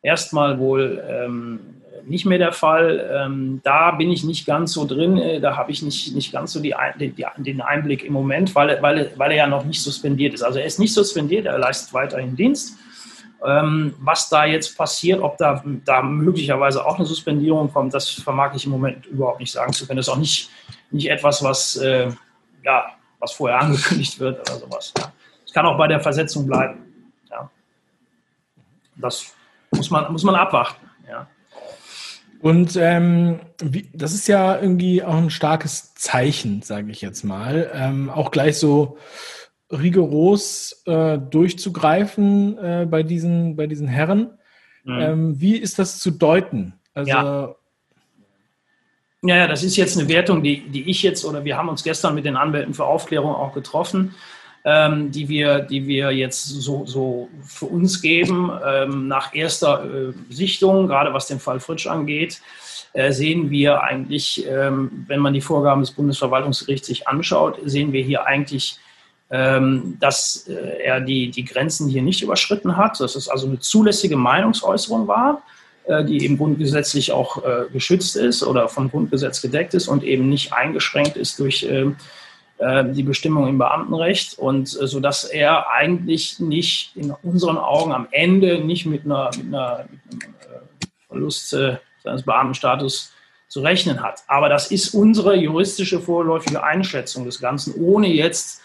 erstmal 0.00 0.58
wohl 0.58 1.04
ähm, 1.06 1.60
nicht 2.06 2.24
mehr 2.24 2.38
der 2.38 2.52
Fall. 2.52 3.10
Ähm, 3.12 3.60
da 3.62 3.90
bin 3.90 4.10
ich 4.10 4.24
nicht 4.24 4.46
ganz 4.46 4.72
so 4.72 4.86
drin. 4.86 5.18
Äh, 5.18 5.40
da 5.40 5.58
habe 5.58 5.70
ich 5.70 5.82
nicht, 5.82 6.14
nicht 6.14 6.32
ganz 6.32 6.54
so 6.54 6.60
die, 6.60 6.74
die, 6.98 7.26
den 7.36 7.60
Einblick 7.60 8.04
im 8.04 8.14
Moment, 8.14 8.54
weil, 8.54 8.80
weil, 8.80 9.12
weil 9.16 9.32
er 9.32 9.36
ja 9.36 9.46
noch 9.46 9.66
nicht 9.66 9.82
suspendiert 9.82 10.32
ist. 10.32 10.42
Also 10.42 10.60
er 10.60 10.64
ist 10.64 10.78
nicht 10.78 10.94
suspendiert, 10.94 11.44
er 11.44 11.58
leistet 11.58 11.92
weiterhin 11.92 12.36
Dienst. 12.36 12.78
Ähm, 13.44 13.94
was 13.98 14.28
da 14.28 14.44
jetzt 14.44 14.76
passiert, 14.76 15.20
ob 15.20 15.36
da, 15.36 15.62
da 15.84 16.02
möglicherweise 16.02 16.84
auch 16.84 16.96
eine 16.96 17.06
Suspendierung 17.06 17.72
kommt, 17.72 17.92
das 17.92 18.08
vermag 18.08 18.54
ich 18.54 18.64
im 18.64 18.70
Moment 18.70 19.06
überhaupt 19.06 19.40
nicht 19.40 19.52
sagen 19.52 19.72
zu 19.72 19.86
können. 19.86 19.98
Das 19.98 20.08
ist 20.08 20.12
auch 20.12 20.18
nicht, 20.18 20.50
nicht 20.90 21.10
etwas, 21.10 21.42
was, 21.42 21.76
äh, 21.76 22.10
ja, 22.64 22.86
was 23.18 23.32
vorher 23.32 23.60
angekündigt 23.62 24.18
wird 24.18 24.40
oder 24.40 24.58
sowas. 24.58 24.92
Es 25.44 25.52
kann 25.52 25.66
auch 25.66 25.76
bei 25.76 25.86
der 25.86 26.00
Versetzung 26.00 26.46
bleiben. 26.46 27.12
Ja. 27.30 27.50
Das 28.96 29.34
muss 29.70 29.90
man, 29.90 30.10
muss 30.10 30.22
man 30.22 30.34
abwarten. 30.34 30.86
Ja. 31.08 31.26
Und 32.40 32.76
ähm, 32.76 33.40
wie, 33.62 33.88
das 33.92 34.12
ist 34.14 34.28
ja 34.28 34.58
irgendwie 34.60 35.02
auch 35.02 35.16
ein 35.16 35.30
starkes 35.30 35.94
Zeichen, 35.94 36.62
sage 36.62 36.90
ich 36.90 37.00
jetzt 37.00 37.24
mal. 37.24 37.70
Ähm, 37.72 38.10
auch 38.10 38.30
gleich 38.30 38.58
so 38.58 38.98
rigoros 39.70 40.82
äh, 40.86 41.18
durchzugreifen 41.18 42.58
äh, 42.58 42.86
bei, 42.88 43.02
diesen, 43.02 43.56
bei 43.56 43.66
diesen 43.66 43.88
Herren. 43.88 44.38
Mhm. 44.84 44.98
Ähm, 45.00 45.40
wie 45.40 45.56
ist 45.56 45.78
das 45.78 45.98
zu 45.98 46.10
deuten? 46.10 46.74
Also, 46.94 47.10
ja. 47.10 47.54
Ja, 49.22 49.48
das 49.48 49.64
ist 49.64 49.76
jetzt 49.76 49.98
eine 49.98 50.08
Wertung, 50.08 50.42
die, 50.42 50.68
die 50.68 50.88
ich 50.88 51.02
jetzt 51.02 51.24
oder 51.24 51.44
wir 51.44 51.56
haben 51.56 51.68
uns 51.68 51.82
gestern 51.82 52.14
mit 52.14 52.24
den 52.24 52.36
Anwälten 52.36 52.74
für 52.74 52.84
Aufklärung 52.84 53.34
auch 53.34 53.54
getroffen, 53.54 54.14
ähm, 54.64 55.10
die, 55.10 55.28
wir, 55.28 55.60
die 55.60 55.86
wir 55.86 56.12
jetzt 56.12 56.44
so, 56.44 56.86
so 56.86 57.28
für 57.42 57.66
uns 57.66 58.02
geben. 58.02 58.52
Ähm, 58.64 59.08
nach 59.08 59.34
erster 59.34 59.84
äh, 59.84 60.12
Sichtung, 60.28 60.86
gerade 60.86 61.12
was 61.12 61.26
den 61.26 61.40
Fall 61.40 61.58
Fritsch 61.58 61.86
angeht, 61.86 62.40
äh, 62.92 63.10
sehen 63.10 63.50
wir 63.50 63.82
eigentlich, 63.82 64.46
ähm, 64.48 65.04
wenn 65.08 65.20
man 65.20 65.34
die 65.34 65.40
Vorgaben 65.40 65.80
des 65.80 65.90
Bundesverwaltungsgerichts 65.90 66.86
sich 66.86 67.08
anschaut, 67.08 67.58
sehen 67.64 67.92
wir 67.92 68.02
hier 68.02 68.26
eigentlich 68.26 68.78
dass 69.28 70.46
äh, 70.48 70.84
er 70.84 71.00
die, 71.00 71.30
die 71.30 71.44
Grenzen 71.44 71.88
hier 71.88 72.02
nicht 72.02 72.22
überschritten 72.22 72.76
hat, 72.76 73.00
dass 73.00 73.16
es 73.16 73.28
also 73.28 73.48
eine 73.48 73.58
zulässige 73.58 74.16
Meinungsäußerung 74.16 75.08
war, 75.08 75.42
äh, 75.86 76.04
die 76.04 76.24
eben 76.24 76.36
grundgesetzlich 76.36 77.10
auch 77.10 77.44
äh, 77.44 77.64
geschützt 77.72 78.16
ist 78.16 78.44
oder 78.44 78.68
vom 78.68 78.88
Grundgesetz 78.88 79.42
gedeckt 79.42 79.74
ist 79.74 79.88
und 79.88 80.04
eben 80.04 80.28
nicht 80.28 80.52
eingeschränkt 80.52 81.16
ist 81.16 81.38
durch 81.40 81.66
ähm, 81.68 81.96
die 82.58 83.02
Bestimmung 83.02 83.48
im 83.48 83.58
Beamtenrecht 83.58 84.38
und 84.38 84.66
so 84.66 84.98
dass 84.98 85.24
er 85.24 85.70
eigentlich 85.72 86.40
nicht 86.40 86.96
in 86.96 87.10
unseren 87.22 87.58
Augen 87.58 87.92
am 87.92 88.08
Ende 88.12 88.64
nicht 88.64 88.86
mit 88.86 89.04
einer, 89.04 89.28
mit 89.36 89.54
einer, 89.54 89.84
Verlust 91.06 91.50
seines 92.02 92.22
Beamtenstatus 92.22 93.12
zu 93.48 93.60
rechnen 93.60 94.02
hat. 94.02 94.22
Aber 94.26 94.48
das 94.48 94.70
ist 94.70 94.94
unsere 94.94 95.36
juristische 95.36 96.00
vorläufige 96.00 96.62
Einschätzung 96.62 97.26
des 97.26 97.40
Ganzen, 97.40 97.74
ohne 97.74 98.08
jetzt 98.08 98.62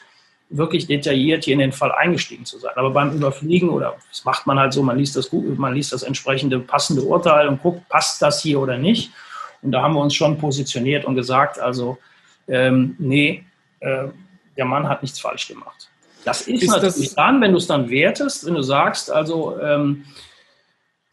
wirklich 0.52 0.86
detailliert 0.86 1.46
hier 1.46 1.54
in 1.54 1.60
den 1.60 1.72
Fall 1.72 1.92
eingestiegen 1.92 2.46
zu 2.46 2.60
sein. 2.60 2.74
Aber 2.76 2.92
beim 2.92 3.16
Überfliegen 3.16 3.70
oder 3.70 3.96
das 4.10 4.26
macht 4.26 4.46
man 4.46 4.60
halt 4.60 4.74
so, 4.74 4.84
man 4.84 4.98
liest 4.98 5.16
das 5.16 5.32
man 5.32 5.74
liest 5.74 5.94
das 5.94 6.04
entsprechende 6.04 6.60
passende 6.60 7.04
Urteil 7.04 7.48
und 7.48 7.62
guckt, 7.62 7.88
passt 7.90 8.22
das 8.22 8.42
hier 8.42 8.60
oder 8.60 8.78
nicht. 8.78 9.12
Und 9.62 9.72
da 9.72 9.82
haben 9.82 9.94
wir 9.94 10.02
uns 10.02 10.14
schon 10.14 10.38
positioniert 10.38 11.06
und 11.06 11.16
gesagt, 11.16 11.60
also 11.60 11.98
ähm, 12.48 12.96
nee, 13.00 13.46
äh, 13.80 14.08
der 14.58 14.66
Mann 14.66 14.88
hat 14.88 15.02
nichts 15.02 15.20
falsch 15.20 15.48
gemacht. 15.48 15.90
Das 16.26 16.42
ist, 16.42 16.64
ist 16.64 16.70
natürlich 16.70 17.10
das 17.10 17.16
dann, 17.16 17.42
wenn 17.42 17.52
du 17.52 17.58
es 17.58 17.68
dann 17.68 17.90
wertest, 17.90 18.46
wenn 18.46 18.54
du 18.54 18.62
sagst, 18.62 19.10
also 19.10 19.60
ähm, 19.60 20.06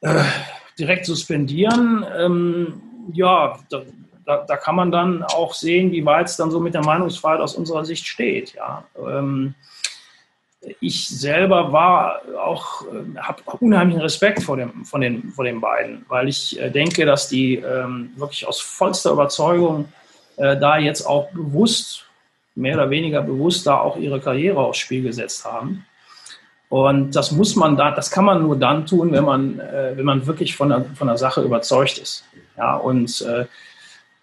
äh, 0.01 0.23
direkt 0.79 1.07
suspendieren, 1.07 2.05
ähm, 2.17 2.83
ja, 3.13 3.59
da, 3.71 3.83
da, 4.29 4.45
da, 4.47 4.57
kann 4.59 4.77
man 4.77 4.93
dann 4.93 5.23
auch 5.23 5.55
sehen, 5.55 5.91
wie 5.91 6.05
weit 6.05 6.27
es 6.27 6.37
dann 6.37 6.51
so 6.51 6.61
mit 6.61 6.75
der 6.75 6.85
Meinungsfreiheit 6.85 7.41
aus 7.41 7.55
unserer 7.55 7.87
Sicht 7.87 8.07
steht. 8.07 8.53
Ja. 8.55 8.85
Ähm, 8.97 9.55
ich 10.81 11.09
selber 11.09 11.73
war 11.73 12.21
auch, 12.39 12.83
äh, 12.83 13.19
habe 13.19 13.43
unheimlichen 13.59 14.03
Respekt 14.03 14.43
vor, 14.43 14.59
dem, 14.59 14.85
von 14.85 15.01
den, 15.01 15.31
vor 15.31 15.45
den 15.45 15.63
beiden, 15.63 16.05
weil 16.09 16.29
ich 16.29 16.61
äh, 16.61 16.69
denke, 16.69 17.07
dass 17.07 17.29
die 17.29 17.57
ähm, 17.57 18.11
wirklich 18.17 18.47
aus 18.47 18.61
vollster 18.61 19.13
Überzeugung 19.13 19.91
äh, 20.37 20.59
da 20.59 20.77
jetzt 20.77 21.07
auch 21.07 21.31
bewusst, 21.31 22.05
mehr 22.55 22.75
oder 22.75 22.91
weniger 22.91 23.23
bewusst, 23.23 23.67
da 23.67 23.79
auch 23.79 23.97
ihre 23.97 24.21
Karriere 24.21 24.59
aufs 24.59 24.79
Spiel 24.79 25.03
gesetzt 25.03 25.47
haben. 25.47 25.87
Und 26.69 27.13
das 27.13 27.33
muss 27.33 27.57
man 27.57 27.79
da, 27.79 27.93
das 27.93 28.11
kann 28.11 28.27
man 28.27 28.43
nur 28.43 28.59
dann 28.59 28.85
tun, 28.85 29.11
wenn 29.13 29.25
man, 29.25 29.59
äh, 29.59 29.97
wenn 29.97 30.05
man 30.05 30.27
wirklich 30.27 30.55
von 30.55 30.69
der, 30.69 30.85
von 30.97 31.09
der 31.09 31.17
Sache 31.17 31.41
überzeugt 31.41 31.97
ist. 31.97 32.27
Ja, 32.59 32.77
und 32.77 33.23
äh, 33.23 33.47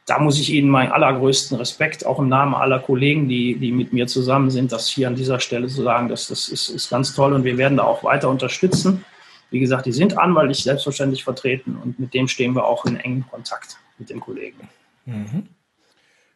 da 0.06 0.20
muss 0.20 0.40
ich 0.40 0.52
Ihnen 0.52 0.70
meinen 0.70 0.92
allergrößten 0.92 1.58
Respekt, 1.58 2.06
auch 2.06 2.20
im 2.20 2.30
Namen 2.30 2.54
aller 2.54 2.80
Kollegen, 2.80 3.28
die, 3.28 3.56
die 3.56 3.72
mit 3.72 3.92
mir 3.92 4.06
zusammen 4.06 4.52
sind, 4.52 4.72
das 4.72 4.88
hier 4.88 5.08
an 5.08 5.16
dieser 5.16 5.40
Stelle 5.40 5.68
zu 5.68 5.82
sagen, 5.82 6.10
dass 6.10 6.28
das 6.28 6.48
ist, 6.48 6.70
ist 6.70 6.90
ganz 6.90 7.16
toll 7.16 7.34
und 7.34 7.44
wir 7.44 7.58
werden 7.58 7.78
da 7.78 7.84
auch 7.84 8.04
weiter 8.04 8.30
unterstützen. 8.30 9.04
Wie 9.50 9.60
gesagt, 9.60 9.86
die 9.86 9.92
sind 9.92 10.18
anwaltlich 10.18 10.64
selbstverständlich 10.64 11.24
vertreten 11.24 11.78
und 11.82 12.00
mit 12.00 12.14
dem 12.14 12.28
stehen 12.28 12.54
wir 12.54 12.66
auch 12.66 12.86
in 12.86 12.98
engem 12.98 13.28
Kontakt 13.28 13.78
mit 13.98 14.10
den 14.10 14.20
Kollegen. 14.20 14.70
Mhm. 15.06 15.48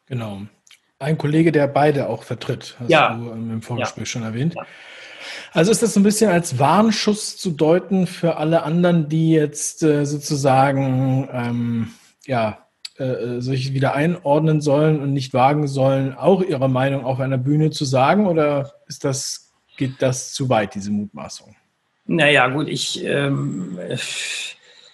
Genau. 0.07 0.41
Ein 0.97 1.17
Kollege, 1.17 1.51
der 1.51 1.67
beide 1.67 2.09
auch 2.09 2.23
vertritt, 2.23 2.75
hast 2.79 2.89
ja. 2.89 3.13
du 3.13 3.31
im 3.31 3.61
Vorgespräch 3.61 4.01
ja. 4.01 4.05
schon 4.05 4.23
erwähnt. 4.23 4.55
Ja. 4.55 4.65
Also 5.53 5.71
ist 5.71 5.83
das 5.83 5.93
so 5.93 5.99
ein 5.99 6.03
bisschen 6.03 6.31
als 6.31 6.59
Warnschuss 6.59 7.37
zu 7.37 7.51
deuten 7.51 8.07
für 8.07 8.37
alle 8.37 8.63
anderen, 8.63 9.09
die 9.09 9.31
jetzt 9.31 9.83
äh, 9.83 10.05
sozusagen 10.05 11.29
ähm, 11.31 11.93
ja, 12.25 12.68
äh, 12.99 13.41
sich 13.41 13.73
wieder 13.73 13.93
einordnen 13.93 14.61
sollen 14.61 14.99
und 14.99 15.13
nicht 15.13 15.33
wagen 15.33 15.67
sollen, 15.67 16.13
auch 16.13 16.41
ihre 16.41 16.69
Meinung 16.69 17.05
auf 17.05 17.19
einer 17.19 17.37
Bühne 17.37 17.71
zu 17.71 17.85
sagen? 17.85 18.27
Oder 18.27 18.73
ist 18.87 19.05
das, 19.05 19.53
geht 19.77 20.01
das 20.01 20.33
zu 20.33 20.49
weit, 20.49 20.75
diese 20.75 20.91
Mutmaßung? 20.91 21.55
Naja, 22.05 22.47
gut, 22.47 22.67
ich, 22.67 23.03
ähm, 23.05 23.79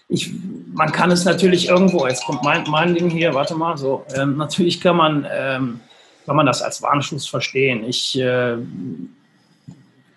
ich, 0.07 0.31
man 0.73 0.91
kann 0.91 1.11
es 1.11 1.25
natürlich 1.25 1.67
irgendwo, 1.67 2.05
jetzt 2.05 2.25
kommt 2.25 2.43
mein, 2.43 2.63
mein 2.69 2.93
Ding 2.93 3.09
hier, 3.09 3.33
warte 3.33 3.55
mal, 3.55 3.77
so, 3.77 4.05
ähm, 4.15 4.37
natürlich 4.37 4.81
kann 4.81 4.97
man, 4.97 5.25
ähm, 5.31 5.79
kann 6.25 6.35
man 6.35 6.45
das 6.45 6.61
als 6.61 6.81
Warnschuss 6.81 7.27
verstehen. 7.27 7.83
Ich, 7.85 8.19
äh, 8.19 8.57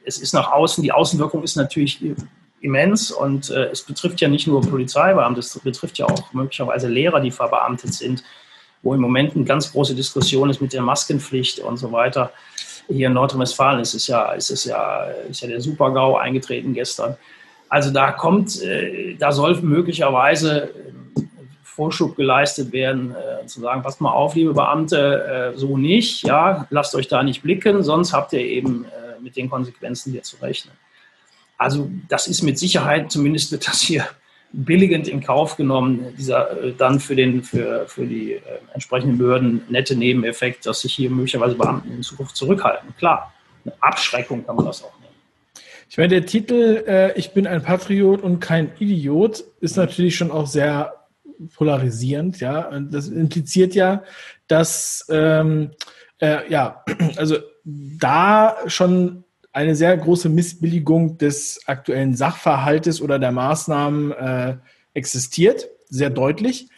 es 0.04 0.18
ist 0.18 0.34
nach 0.34 0.50
außen, 0.50 0.82
die 0.82 0.92
Außenwirkung 0.92 1.42
ist 1.42 1.56
natürlich 1.56 2.02
immens 2.60 3.10
und 3.10 3.50
äh, 3.50 3.66
es 3.70 3.82
betrifft 3.82 4.20
ja 4.20 4.28
nicht 4.28 4.46
nur 4.46 4.60
Polizeibeamte, 4.60 5.40
es 5.40 5.58
betrifft 5.58 5.98
ja 5.98 6.06
auch 6.06 6.32
möglicherweise 6.32 6.88
Lehrer, 6.88 7.20
die 7.20 7.30
verbeamtet 7.30 7.94
sind, 7.94 8.24
wo 8.82 8.94
im 8.94 9.00
Moment 9.00 9.34
eine 9.34 9.44
ganz 9.44 9.72
große 9.72 9.94
Diskussion 9.94 10.50
ist 10.50 10.60
mit 10.60 10.72
der 10.72 10.82
Maskenpflicht 10.82 11.60
und 11.60 11.76
so 11.76 11.92
weiter. 11.92 12.32
Hier 12.88 13.08
in 13.08 13.12
Nordrhein-Westfalen 13.12 13.80
ist 13.80 13.94
es 13.94 14.06
ja, 14.06 14.32
ist 14.32 14.50
es 14.50 14.64
ja, 14.64 15.04
ist 15.28 15.42
ja 15.42 15.48
der 15.48 15.60
Super-GAU 15.60 16.16
eingetreten 16.16 16.72
gestern. 16.74 17.16
Also 17.68 17.90
da 17.90 18.12
kommt, 18.12 18.62
äh, 18.62 19.14
da 19.18 19.30
soll 19.30 19.60
möglicherweise 19.60 20.70
äh, 20.70 21.22
Vorschub 21.62 22.16
geleistet 22.16 22.72
werden, 22.72 23.14
äh, 23.14 23.46
zu 23.46 23.60
sagen, 23.60 23.82
passt 23.82 24.00
mal 24.00 24.10
auf, 24.10 24.34
liebe 24.34 24.54
Beamte, 24.54 25.52
äh, 25.54 25.58
so 25.58 25.76
nicht, 25.76 26.26
ja, 26.26 26.66
lasst 26.70 26.94
euch 26.94 27.08
da 27.08 27.22
nicht 27.22 27.42
blicken, 27.42 27.84
sonst 27.84 28.12
habt 28.12 28.32
ihr 28.32 28.40
eben 28.40 28.84
äh, 28.86 29.20
mit 29.20 29.36
den 29.36 29.48
Konsequenzen 29.50 30.12
hier 30.12 30.22
zu 30.22 30.36
rechnen. 30.38 30.74
Also 31.58 31.90
das 32.08 32.28
ist 32.28 32.42
mit 32.42 32.58
Sicherheit, 32.58 33.10
zumindest 33.10 33.52
wird 33.52 33.66
das 33.66 33.80
hier 33.80 34.06
billigend 34.52 35.08
in 35.08 35.20
Kauf 35.20 35.56
genommen, 35.56 36.14
dieser 36.16 36.62
äh, 36.62 36.72
dann 36.72 37.00
für, 37.00 37.14
den, 37.14 37.42
für, 37.42 37.86
für 37.86 38.06
die 38.06 38.34
äh, 38.34 38.40
entsprechenden 38.72 39.18
Behörden 39.18 39.62
nette 39.68 39.94
Nebeneffekt, 39.94 40.64
dass 40.64 40.80
sich 40.80 40.94
hier 40.94 41.10
möglicherweise 41.10 41.54
Beamten 41.54 41.92
in 41.92 42.02
Zukunft 42.02 42.36
zurückhalten. 42.36 42.94
Klar, 42.96 43.34
eine 43.64 43.74
Abschreckung 43.80 44.46
kann 44.46 44.56
man 44.56 44.64
das 44.64 44.82
auch 44.82 44.98
nehmen. 45.00 45.12
Ich 45.90 45.98
meine, 45.98 46.08
der 46.08 46.26
Titel 46.26 46.84
äh, 46.86 47.18
Ich 47.18 47.32
bin 47.32 47.46
ein 47.46 47.62
Patriot 47.62 48.22
und 48.22 48.40
kein 48.40 48.72
Idiot 48.78 49.44
ist 49.60 49.76
natürlich 49.76 50.16
schon 50.16 50.30
auch 50.30 50.46
sehr 50.46 50.94
polarisierend, 51.54 52.40
ja. 52.40 52.68
Und 52.68 52.92
das 52.92 53.08
impliziert 53.08 53.74
ja, 53.74 54.02
dass 54.46 55.06
ähm, 55.10 55.72
äh, 56.20 56.50
ja, 56.50 56.84
also 57.16 57.36
da 57.64 58.56
schon 58.66 59.24
eine 59.58 59.74
sehr 59.74 59.96
große 59.96 60.28
Missbilligung 60.28 61.18
des 61.18 61.60
aktuellen 61.66 62.14
Sachverhaltes 62.14 63.02
oder 63.02 63.18
der 63.18 63.32
Maßnahmen 63.32 64.12
äh, 64.12 64.56
existiert, 64.94 65.68
sehr 65.88 66.10
deutlich. 66.10 66.68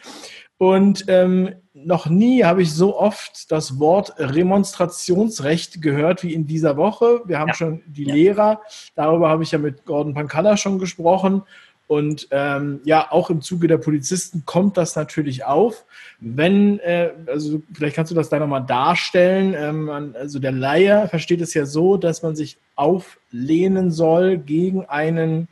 Und 0.57 1.05
ähm, 1.07 1.53
noch 1.75 2.07
nie 2.09 2.43
habe 2.43 2.63
ich 2.63 2.73
so 2.73 2.97
oft 2.97 3.51
das 3.51 3.79
Wort 3.79 4.15
Remonstrationsrecht 4.17 5.79
gehört 5.83 6.23
wie 6.23 6.33
in 6.33 6.47
dieser 6.47 6.75
Woche. 6.75 7.21
Wir 7.25 7.37
haben 7.37 7.49
ja. 7.49 7.53
schon 7.53 7.81
die 7.85 8.07
ja. 8.07 8.15
Lehrer, 8.15 8.61
darüber 8.95 9.29
habe 9.29 9.43
ich 9.43 9.51
ja 9.51 9.59
mit 9.59 9.85
Gordon 9.85 10.15
Pankalla 10.15 10.57
schon 10.57 10.79
gesprochen. 10.79 11.43
Und 11.91 12.29
ähm, 12.31 12.79
ja, 12.85 13.11
auch 13.11 13.29
im 13.29 13.41
Zuge 13.41 13.67
der 13.67 13.77
Polizisten 13.77 14.43
kommt 14.45 14.77
das 14.77 14.95
natürlich 14.95 15.43
auf. 15.43 15.83
Wenn, 16.21 16.79
äh, 16.79 17.11
also 17.27 17.61
vielleicht 17.73 17.97
kannst 17.97 18.09
du 18.11 18.15
das 18.15 18.29
da 18.29 18.39
nochmal 18.39 18.65
darstellen. 18.65 19.53
Ähm, 19.57 20.13
also 20.15 20.39
der 20.39 20.53
Laie 20.53 21.09
versteht 21.09 21.41
es 21.41 21.53
ja 21.53 21.65
so, 21.65 21.97
dass 21.97 22.23
man 22.23 22.33
sich 22.33 22.57
auflehnen 22.77 23.91
soll 23.91 24.37
gegen 24.37 24.85
einen, 24.85 25.49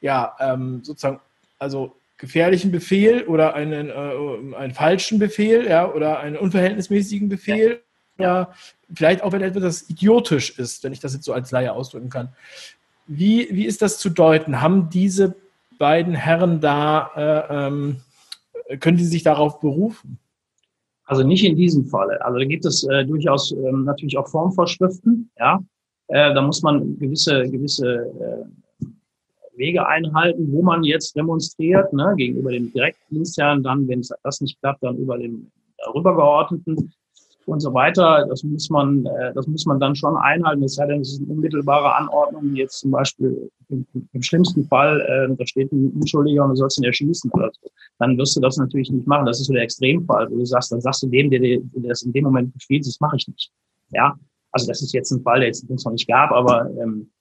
ja, 0.00 0.36
ähm, 0.38 0.78
sozusagen, 0.84 1.18
also 1.58 1.96
gefährlichen 2.18 2.70
Befehl 2.70 3.24
oder 3.24 3.54
einen, 3.54 3.88
äh, 3.88 4.56
einen 4.56 4.74
falschen 4.74 5.18
Befehl, 5.18 5.66
ja, 5.66 5.92
oder 5.92 6.20
einen 6.20 6.36
unverhältnismäßigen 6.36 7.28
Befehl. 7.28 7.80
Ja. 8.16 8.42
Oder 8.42 8.54
vielleicht 8.94 9.24
auch, 9.24 9.32
wenn 9.32 9.42
etwas 9.42 9.90
idiotisch 9.90 10.56
ist, 10.56 10.84
wenn 10.84 10.92
ich 10.92 11.00
das 11.00 11.14
jetzt 11.14 11.24
so 11.24 11.32
als 11.32 11.50
Laie 11.50 11.72
ausdrücken 11.72 12.10
kann. 12.10 12.28
Wie, 13.08 13.48
wie 13.50 13.66
ist 13.66 13.82
das 13.82 13.98
zu 13.98 14.08
deuten? 14.08 14.60
Haben 14.60 14.88
diese 14.88 15.34
beiden 15.80 16.14
Herren 16.14 16.60
da, 16.60 17.10
äh, 17.16 17.66
ähm, 17.68 17.96
können 18.78 18.98
die 18.98 19.04
sich 19.04 19.24
darauf 19.24 19.58
berufen? 19.58 20.18
Also 21.04 21.24
nicht 21.24 21.44
in 21.44 21.56
diesem 21.56 21.86
Falle. 21.86 22.24
Also 22.24 22.38
da 22.38 22.44
gibt 22.44 22.64
es 22.64 22.84
äh, 22.84 23.04
durchaus 23.04 23.50
ähm, 23.50 23.84
natürlich 23.84 24.16
auch 24.16 24.28
Formvorschriften. 24.28 25.30
Ja, 25.38 25.58
äh, 26.06 26.32
da 26.32 26.42
muss 26.42 26.62
man 26.62 26.96
gewisse 26.98 27.50
gewisse 27.50 27.88
äh, 27.96 28.86
Wege 29.56 29.84
einhalten, 29.86 30.52
wo 30.52 30.62
man 30.62 30.84
jetzt 30.84 31.16
demonstriert 31.16 31.92
ne, 31.92 32.14
gegenüber 32.16 32.52
dem 32.52 32.72
Direktdienstherrn. 32.72 33.62
Dann, 33.64 33.88
wenn 33.88 34.06
das 34.22 34.40
nicht 34.40 34.60
klappt, 34.60 34.84
dann 34.84 34.98
über 34.98 35.18
den 35.18 35.50
darübergeordneten 35.78 36.92
und 37.50 37.60
so 37.60 37.74
weiter. 37.74 38.26
Das 38.28 38.42
muss 38.42 38.70
man, 38.70 39.04
äh, 39.06 39.32
das 39.34 39.46
muss 39.46 39.66
man 39.66 39.80
dann 39.80 39.94
schon 39.94 40.16
einhalten. 40.16 40.62
Es 40.62 40.74
sei 40.74 40.86
denn, 40.86 41.00
es 41.00 41.12
ist 41.12 41.22
eine 41.22 41.32
unmittelbare 41.32 41.94
Anordnung, 41.94 42.52
wie 42.52 42.58
jetzt 42.58 42.78
zum 42.80 42.90
Beispiel 42.90 43.50
im, 43.68 43.86
im 44.12 44.22
schlimmsten 44.22 44.64
Fall, 44.64 45.00
äh, 45.00 45.34
da 45.34 45.46
steht 45.46 45.72
ein 45.72 45.92
Unschuldiger 45.92 46.44
und 46.44 46.50
du 46.50 46.56
sollst 46.56 46.78
ihn 46.78 46.84
erschießen 46.84 47.30
oder 47.32 47.50
so. 47.52 47.68
Dann 47.98 48.16
wirst 48.18 48.36
du 48.36 48.40
das 48.40 48.56
natürlich 48.56 48.90
nicht 48.90 49.06
machen. 49.06 49.26
Das 49.26 49.40
ist 49.40 49.46
so 49.46 49.52
der 49.52 49.62
Extremfall, 49.62 50.30
wo 50.30 50.38
du 50.38 50.44
sagst, 50.44 50.72
dann 50.72 50.80
sagst 50.80 51.02
du 51.02 51.08
dem, 51.08 51.30
der 51.30 51.40
dir 51.40 51.60
das 51.74 52.02
in 52.02 52.12
dem 52.12 52.24
Moment 52.24 52.52
befiehlt, 52.52 52.86
das 52.86 53.00
mache 53.00 53.16
ich 53.16 53.28
nicht. 53.28 53.50
Ja, 53.90 54.14
also 54.52 54.66
das 54.66 54.82
ist 54.82 54.92
jetzt 54.92 55.10
ein 55.10 55.22
Fall, 55.22 55.40
der 55.40 55.48
jetzt 55.48 55.68
noch 55.68 55.92
nicht 55.92 56.08
gab, 56.08 56.30
aber 56.32 56.70
ähm, 56.80 57.10
äh, 57.10 57.19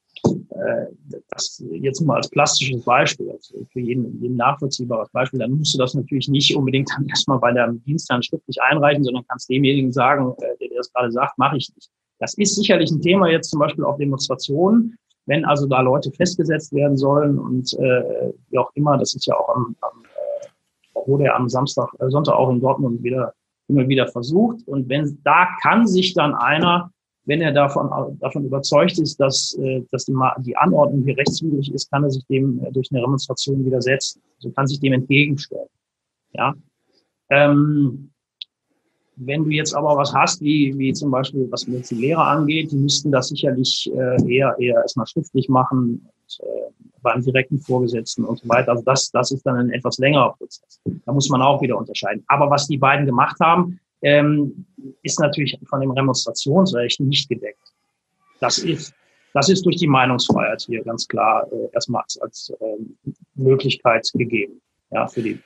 das 1.30 1.64
jetzt 1.72 2.02
mal 2.02 2.18
als 2.18 2.30
plastisches 2.30 2.84
Beispiel, 2.84 3.32
also 3.32 3.66
für 3.72 3.80
jeden, 3.80 4.22
jeden 4.22 4.36
nachvollziehbares 4.36 5.10
Beispiel, 5.12 5.40
dann 5.40 5.52
musst 5.52 5.74
du 5.74 5.78
das 5.78 5.94
natürlich 5.94 6.28
nicht 6.28 6.56
unbedingt 6.56 6.90
dann 6.96 7.06
erstmal 7.10 7.40
bei 7.40 7.52
deinem 7.52 7.82
Dienstherrn 7.84 8.24
schriftlich 8.24 8.62
einreichen, 8.62 9.04
sondern 9.04 9.24
kannst 9.28 9.50
demjenigen 9.50 9.92
sagen, 9.92 10.34
äh, 10.40 10.58
der 10.60 10.68
dir 10.70 10.78
das 10.78 10.92
gerade 10.92 11.12
sagt, 11.12 11.38
mache 11.38 11.58
ich 11.58 11.72
nicht. 11.76 11.90
Das 12.20 12.34
ist 12.34 12.56
sicherlich 12.56 12.92
ein 12.92 13.02
Thema 13.02 13.30
jetzt 13.30 13.50
zum 13.50 13.60
Beispiel 13.60 13.86
auf 13.86 13.98
Demonstrationen, 13.98 14.98
wenn 15.26 15.46
also 15.46 15.68
da 15.68 15.82
Leute 15.82 16.12
festgesetzt 16.12 16.74
werden 16.74 16.98
sollen 16.98 17.38
und 17.38 17.74
äh, 17.74 18.34
wie 18.50 18.58
auch 18.58 18.72
immer, 18.74 18.98
das 18.98 19.14
ist 19.14 19.26
ja 19.28 19.36
auch 19.36 19.56
am, 19.56 19.76
am 19.82 20.04
äh, 20.04 21.08
wurde 21.08 21.34
am 21.34 21.48
Samstag, 21.48 21.90
äh, 22.00 22.10
Sonntag 22.10 22.36
auch 22.36 22.50
in 22.50 22.60
Dortmund 22.60 23.04
wieder 23.04 23.34
immer 23.70 23.88
wieder 23.88 24.08
versucht. 24.08 24.68
Und 24.68 24.90
wenn 24.90 25.20
da 25.24 25.48
kann 25.62 25.88
sich 25.88 26.14
dann 26.14 26.34
einer 26.34 26.92
wenn 27.30 27.42
er 27.42 27.52
davon, 27.52 28.18
davon 28.20 28.44
überzeugt 28.44 28.98
ist, 28.98 29.20
dass, 29.20 29.56
äh, 29.62 29.84
dass 29.92 30.06
die, 30.06 30.16
die 30.40 30.58
Anordnung 30.58 31.04
hier 31.04 31.16
rechtswidrig 31.16 31.72
ist, 31.72 31.92
kann 31.92 32.04
er 32.04 32.10
sich 32.10 32.26
dem 32.26 32.60
äh, 32.64 32.72
durch 32.72 32.92
eine 32.92 33.02
Demonstration 33.02 33.64
widersetzen. 33.64 34.20
Also 34.38 34.50
kann 34.50 34.66
sich 34.66 34.80
dem 34.80 34.94
entgegenstellen. 34.94 35.70
Ja. 36.34 36.56
Ähm, 37.30 38.10
wenn 39.16 39.44
du 39.44 39.52
jetzt 39.52 39.76
aber 39.76 39.96
was 39.96 40.12
hast, 40.12 40.42
wie, 40.42 40.76
wie 40.80 40.92
zum 40.94 41.12
Beispiel, 41.12 41.48
was 41.52 41.68
jetzt 41.68 41.92
die 41.92 41.96
Lehrer 41.96 42.26
angeht, 42.26 42.72
die 42.72 42.78
müssten 42.78 43.12
das 43.12 43.28
sicherlich 43.28 43.92
äh, 43.94 44.28
eher, 44.28 44.56
eher 44.58 44.82
erstmal 44.82 45.06
schriftlich 45.06 45.50
machen, 45.50 46.10
und, 46.12 46.40
äh, 46.48 46.72
beim 47.04 47.22
direkten 47.22 47.60
Vorgesetzten 47.60 48.26
und 48.26 48.40
so 48.40 48.50
weiter. 48.50 48.72
Also 48.72 48.84
das, 48.84 49.12
das 49.12 49.32
ist 49.32 49.46
dann 49.46 49.56
ein 49.56 49.70
etwas 49.70 50.00
längerer 50.00 50.34
Prozess. 50.36 50.82
Da 51.06 51.14
muss 51.14 51.30
man 51.30 51.44
auch 51.44 51.62
wieder 51.62 51.78
unterscheiden. 51.78 52.24
Aber 52.28 52.50
was 52.50 52.68
die 52.68 52.78
beiden 52.78 53.06
gemacht 53.06 53.40
haben, 53.40 53.80
ähm, 54.02 54.66
ist 55.04 55.20
natürlich 55.20 55.58
von 55.68 55.82
dem 55.82 55.92
Remonstrationsrecht 55.92 57.00
nicht 57.00 57.30
gedeckt. 57.30 57.74
Das 58.40 58.58
ist, 58.60 58.94
das 59.34 59.50
ist 59.50 59.66
durch 59.66 59.78
die 59.78 59.88
Meinungsfreiheit 59.88 60.62
hier 60.62 60.84
ganz 60.84 61.08
klar 61.08 61.48
äh, 61.52 61.70
erstmal 61.74 62.04
als, 62.04 62.20
als 62.22 62.54
äh, 62.60 62.66
Möglichkeit 63.36 64.10
gegeben 64.14 64.62
ja, 64.92 65.08
für 65.08 65.22
die. 65.22 65.40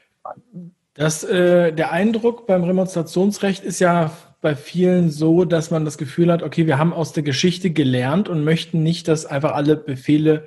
Das, 0.93 1.23
äh, 1.23 1.73
der 1.73 1.91
Eindruck 1.91 2.45
beim 2.45 2.63
Remonstrationsrecht 2.63 3.63
ist 3.63 3.79
ja 3.79 4.11
bei 4.41 4.55
vielen 4.55 5.09
so, 5.09 5.45
dass 5.45 5.71
man 5.71 5.85
das 5.85 5.97
Gefühl 5.97 6.31
hat, 6.31 6.43
okay, 6.43 6.67
wir 6.67 6.77
haben 6.77 6.93
aus 6.93 7.13
der 7.13 7.23
Geschichte 7.23 7.71
gelernt 7.71 8.29
und 8.29 8.43
möchten 8.43 8.83
nicht, 8.83 9.07
dass 9.07 9.25
einfach 9.25 9.53
alle 9.53 9.75
Befehle 9.75 10.45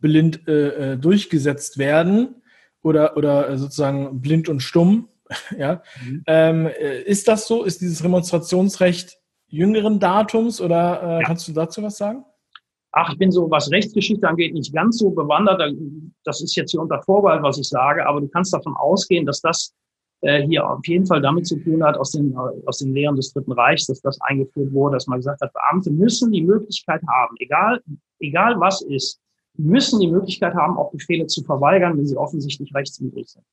blind 0.00 0.46
äh, 0.46 0.92
äh 0.92 0.96
durchgesetzt 0.96 1.78
werden 1.78 2.42
oder, 2.82 3.16
oder 3.16 3.56
sozusagen 3.58 4.20
blind 4.20 4.48
und 4.48 4.60
stumm, 4.60 5.08
ja. 5.58 5.82
Mhm. 6.02 6.22
Ähm, 6.26 6.66
äh, 6.66 7.02
ist 7.02 7.28
das 7.28 7.46
so? 7.46 7.64
Ist 7.64 7.80
dieses 7.80 8.02
Remonstrationsrecht 8.04 9.18
jüngeren 9.48 9.98
Datums 9.98 10.60
oder 10.60 11.02
äh, 11.02 11.06
ja. 11.06 11.22
kannst 11.22 11.48
du 11.48 11.52
dazu 11.52 11.82
was 11.82 11.96
sagen? 11.96 12.24
Ach, 12.92 13.12
ich 13.12 13.18
bin 13.18 13.30
so, 13.30 13.50
was 13.50 13.70
Rechtsgeschichte 13.70 14.26
angeht, 14.26 14.54
nicht 14.54 14.74
ganz 14.74 14.98
so 14.98 15.10
bewandert. 15.10 15.62
Das 16.24 16.40
ist 16.40 16.56
jetzt 16.56 16.70
hier 16.70 16.80
unter 16.80 17.02
Vorbehalt, 17.02 17.42
was 17.42 17.58
ich 17.58 17.68
sage, 17.68 18.06
aber 18.06 18.20
du 18.20 18.28
kannst 18.28 18.52
davon 18.52 18.74
ausgehen, 18.76 19.26
dass 19.26 19.40
das 19.42 19.74
äh, 20.22 20.42
hier 20.46 20.68
auf 20.68 20.86
jeden 20.86 21.06
Fall 21.06 21.20
damit 21.20 21.46
zu 21.46 21.56
tun 21.56 21.84
hat, 21.84 21.96
aus 21.98 22.12
den, 22.12 22.34
aus 22.66 22.78
den 22.78 22.94
Lehren 22.94 23.16
des 23.16 23.32
Dritten 23.32 23.52
Reichs, 23.52 23.86
dass 23.86 24.00
das 24.00 24.18
eingeführt 24.22 24.72
wurde, 24.72 24.96
dass 24.96 25.06
man 25.06 25.18
gesagt 25.18 25.42
hat, 25.42 25.52
Beamte 25.52 25.90
müssen 25.90 26.32
die 26.32 26.42
Möglichkeit 26.42 27.02
haben, 27.06 27.36
egal, 27.38 27.80
egal 28.20 28.58
was 28.58 28.80
ist, 28.82 29.20
müssen 29.54 30.00
die 30.00 30.08
Möglichkeit 30.08 30.54
haben, 30.54 30.78
auch 30.78 30.90
Befehle 30.90 31.26
zu 31.26 31.42
verweigern, 31.44 31.98
wenn 31.98 32.06
sie 32.06 32.16
offensichtlich 32.16 32.74
rechtswidrig 32.74 33.28
sind 33.28 33.44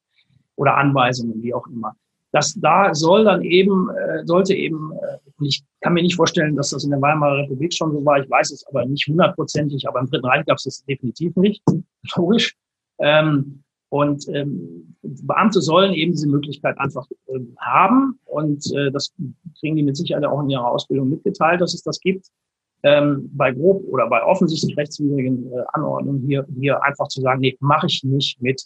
oder 0.56 0.78
Anweisungen, 0.78 1.42
wie 1.42 1.54
auch 1.54 1.68
immer. 1.68 1.96
Das 2.32 2.54
da 2.56 2.94
soll 2.94 3.24
dann 3.24 3.44
eben, 3.44 3.90
äh, 3.90 4.26
sollte 4.26 4.54
eben, 4.54 4.92
äh, 4.92 5.18
ich 5.42 5.64
kann 5.82 5.94
mir 5.94 6.02
nicht 6.02 6.16
vorstellen, 6.16 6.56
dass 6.56 6.72
das 6.72 6.84
in 6.84 6.90
der 6.90 7.02
Weimarer 7.02 7.44
Republik 7.44 7.74
schon 7.74 7.94
so 7.94 8.04
war, 8.04 8.20
ich 8.20 8.30
weiß 8.30 8.52
es 8.52 8.68
aber 8.68 8.86
nicht 8.86 9.08
hundertprozentig, 9.08 9.88
aber 9.88 10.02
im 10.02 10.08
Dritten 10.08 10.26
Reich 10.26 10.46
gab 10.46 10.58
es 10.58 10.64
das 10.64 10.84
definitiv 10.84 11.36
nicht, 11.38 11.64
logisch. 12.18 12.56
Ähm, 13.00 13.64
und 13.90 14.28
ähm, 14.28 14.98
Beamte 15.02 15.62
sollen 15.62 15.94
eben 15.94 16.12
diese 16.12 16.28
Möglichkeit 16.28 16.78
einfach 16.78 17.08
äh, 17.28 17.40
haben 17.60 18.20
und 18.26 18.70
äh, 18.76 18.92
das 18.92 19.14
kriegen 19.60 19.78
die 19.78 19.84
mit 19.84 19.96
Sicherheit 19.96 20.26
auch 20.26 20.42
in 20.42 20.50
ihrer 20.50 20.70
Ausbildung 20.70 21.10
mitgeteilt, 21.10 21.62
dass 21.62 21.74
es 21.74 21.84
das 21.84 22.02
gibt. 22.02 22.28
Ähm, 22.84 23.30
bei 23.34 23.52
grob 23.54 23.84
oder 23.88 24.10
bei 24.10 24.22
offensichtlich 24.24 24.76
rechtswidrigen 24.78 25.50
äh, 25.54 25.64
Anordnungen 25.72 26.28
hier, 26.28 26.46
hier 26.60 26.84
einfach 26.84 27.08
zu 27.08 27.22
sagen, 27.22 27.40
nee, 27.40 27.56
mache 27.62 27.88
ich 27.88 28.04
nicht 28.04 28.42
mit. 28.42 28.66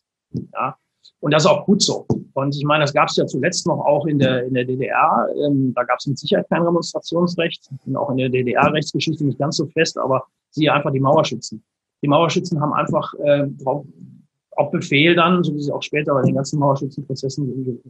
Ja, 0.54 0.76
und 1.22 1.34
das 1.34 1.44
ist 1.44 1.50
auch 1.50 1.66
gut 1.66 1.82
so. 1.82 2.06
Und 2.34 2.56
ich 2.56 2.64
meine, 2.64 2.84
das 2.84 2.94
gab 2.94 3.10
es 3.10 3.18
ja 3.18 3.26
zuletzt 3.26 3.68
noch 3.68 3.80
auch 3.80 4.06
in 4.06 4.20
der, 4.20 4.46
in 4.46 4.54
der 4.54 4.64
DDR. 4.64 5.28
Ähm, 5.46 5.74
da 5.76 5.84
gab 5.84 6.00
es 6.00 6.08
mit 6.08 6.18
Sicherheit 6.18 6.48
kein 6.50 6.64
Demonstrationsrecht. 6.64 7.70
Ich 7.72 7.86
bin 7.86 7.96
auch 7.98 8.10
in 8.10 8.18
der 8.18 8.30
DDR-Rechtsgeschichte 8.30 9.26
nicht 9.26 9.38
ganz 9.38 9.58
so 9.58 9.68
fest, 9.68 9.98
aber 9.98 10.24
siehe 10.52 10.72
einfach 10.72 10.92
die 10.92 11.02
Mauerschützen. 11.02 11.64
Die 12.02 12.08
Mauerschützen 12.08 12.62
haben 12.62 12.74
einfach 12.74 13.14
äh, 13.16 13.48
auf 14.56 14.72
Befehl 14.72 15.16
dann, 15.16 15.44
so 15.44 15.54
wie 15.54 15.62
sie 15.62 15.72
auch 15.72 15.84
später 15.84 16.14
bei 16.14 16.22
den 16.22 16.36
ganzen 16.36 16.60
Mauerschützenprozessen 16.60 17.82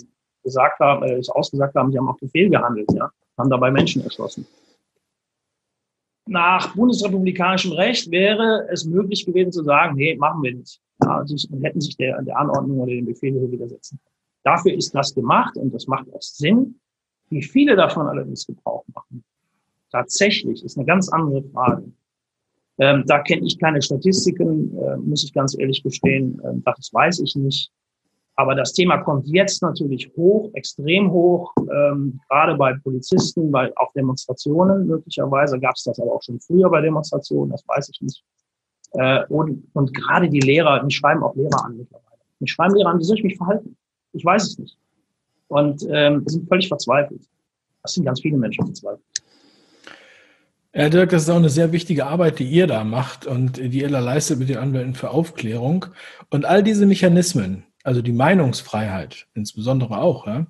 gesagt 0.44 0.80
haben, 0.80 1.04
äh, 1.04 1.22
ausgesagt 1.30 1.76
haben, 1.76 1.92
die 1.92 1.98
haben 1.98 2.10
auf 2.10 2.18
Befehl 2.18 2.50
gehandelt, 2.50 2.92
ja, 2.94 3.10
haben 3.38 3.50
dabei 3.50 3.70
Menschen 3.70 4.04
erschossen. 4.04 4.48
Nach 6.30 6.76
bundesrepublikanischem 6.76 7.72
Recht 7.72 8.12
wäre 8.12 8.68
es 8.72 8.86
möglich 8.86 9.26
gewesen 9.26 9.52
zu 9.52 9.64
sagen, 9.64 9.96
nee, 9.96 10.16
machen 10.16 10.44
wir 10.44 10.56
nicht 10.56 10.80
ja, 11.04 11.26
sich, 11.26 11.48
hätten 11.62 11.82
sich 11.82 11.98
der, 11.98 12.22
der 12.22 12.38
Anordnung 12.38 12.80
oder 12.80 12.92
den 12.92 13.06
Befehl 13.06 13.34
hier 13.34 13.52
widersetzen. 13.52 14.00
Dafür 14.44 14.74
ist 14.74 14.94
das 14.94 15.14
gemacht 15.14 15.58
und 15.58 15.74
das 15.74 15.88
macht 15.88 16.12
auch 16.14 16.22
Sinn. 16.22 16.80
Wie 17.30 17.44
viele 17.44 17.76
davon 17.76 18.08
allerdings 18.08 18.46
Gebrauch 18.48 18.84
machen, 18.94 19.24
tatsächlich 19.92 20.64
ist 20.64 20.78
eine 20.78 20.86
ganz 20.86 21.10
andere 21.10 21.44
Frage. 21.44 21.92
Ähm, 22.80 23.04
da 23.08 23.20
kenne 23.20 23.46
ich 23.46 23.60
keine 23.60 23.82
Statistiken, 23.82 24.76
äh, 24.78 24.98
muss 24.98 25.24
ich 25.24 25.34
ganz 25.34 25.58
ehrlich 25.58 25.84
gestehen. 25.84 26.42
Ähm, 26.46 26.64
das 26.64 26.92
weiß 26.94 27.20
ich 27.20 27.36
nicht. 27.36 27.72
Aber 28.40 28.56
das 28.56 28.72
Thema 28.72 29.00
kommt 29.00 29.28
jetzt 29.28 29.62
natürlich 29.62 30.10
hoch, 30.16 30.50
extrem 30.54 31.12
hoch, 31.12 31.54
ähm, 31.58 32.22
gerade 32.30 32.56
bei 32.56 32.74
Polizisten, 32.74 33.52
weil 33.52 33.74
auf 33.76 33.92
Demonstrationen 33.92 34.88
möglicherweise 34.88 35.60
gab 35.60 35.76
es 35.76 35.84
das 35.84 36.00
aber 36.00 36.14
auch 36.14 36.24
schon 36.24 36.40
früher 36.40 36.70
bei 36.70 36.80
Demonstrationen, 36.80 37.52
das 37.52 37.68
weiß 37.68 37.90
ich 37.90 38.00
nicht. 38.00 38.24
Äh, 38.94 39.26
und, 39.28 39.68
und 39.74 39.94
gerade 39.94 40.30
die 40.30 40.40
Lehrer, 40.40 40.82
mich 40.84 40.96
schreiben 40.96 41.22
auch 41.22 41.36
Lehrer 41.36 41.66
an 41.66 41.76
mittlerweile. 41.76 42.06
Mich 42.40 42.54
schreiben 42.54 42.76
Lehrer 42.76 42.92
an, 42.92 43.00
wie 43.00 43.04
soll 43.04 43.18
ich 43.18 43.26
mich 43.26 43.36
verhalten? 43.36 43.76
Ich 44.14 44.24
weiß 44.24 44.44
es 44.44 44.58
nicht. 44.58 44.78
Und 45.50 45.86
ähm, 45.90 46.24
sind 46.26 46.48
völlig 46.48 46.70
verzweifelt. 46.70 47.28
Das 47.84 47.94
sind 47.94 48.06
ganz 48.06 48.22
viele 48.22 48.38
Menschen 48.38 48.66
verzweifelt. 48.66 49.04
Herr 50.72 50.90
Dirk, 50.90 51.10
das 51.10 51.24
ist 51.24 51.30
auch 51.30 51.36
eine 51.36 51.50
sehr 51.50 51.74
wichtige 51.74 52.06
Arbeit, 52.06 52.40
die 52.40 52.48
ihr 52.48 52.68
da 52.68 52.86
macht 52.86 53.26
und 53.26 53.58
die 53.58 53.82
ihr 53.82 53.90
da 53.90 54.00
leistet 54.00 54.40
mit 54.40 54.48
den 54.48 54.60
Anwälten 54.60 54.94
für 54.94 55.10
Aufklärung. 55.10 55.88
Und 56.30 56.46
all 56.46 56.64
diese 56.64 56.86
Mechanismen, 56.86 57.66
also 57.90 58.04
die 58.04 58.12
Meinungsfreiheit 58.12 59.26
insbesondere 59.34 59.98
auch, 59.98 60.28
ja, 60.28 60.46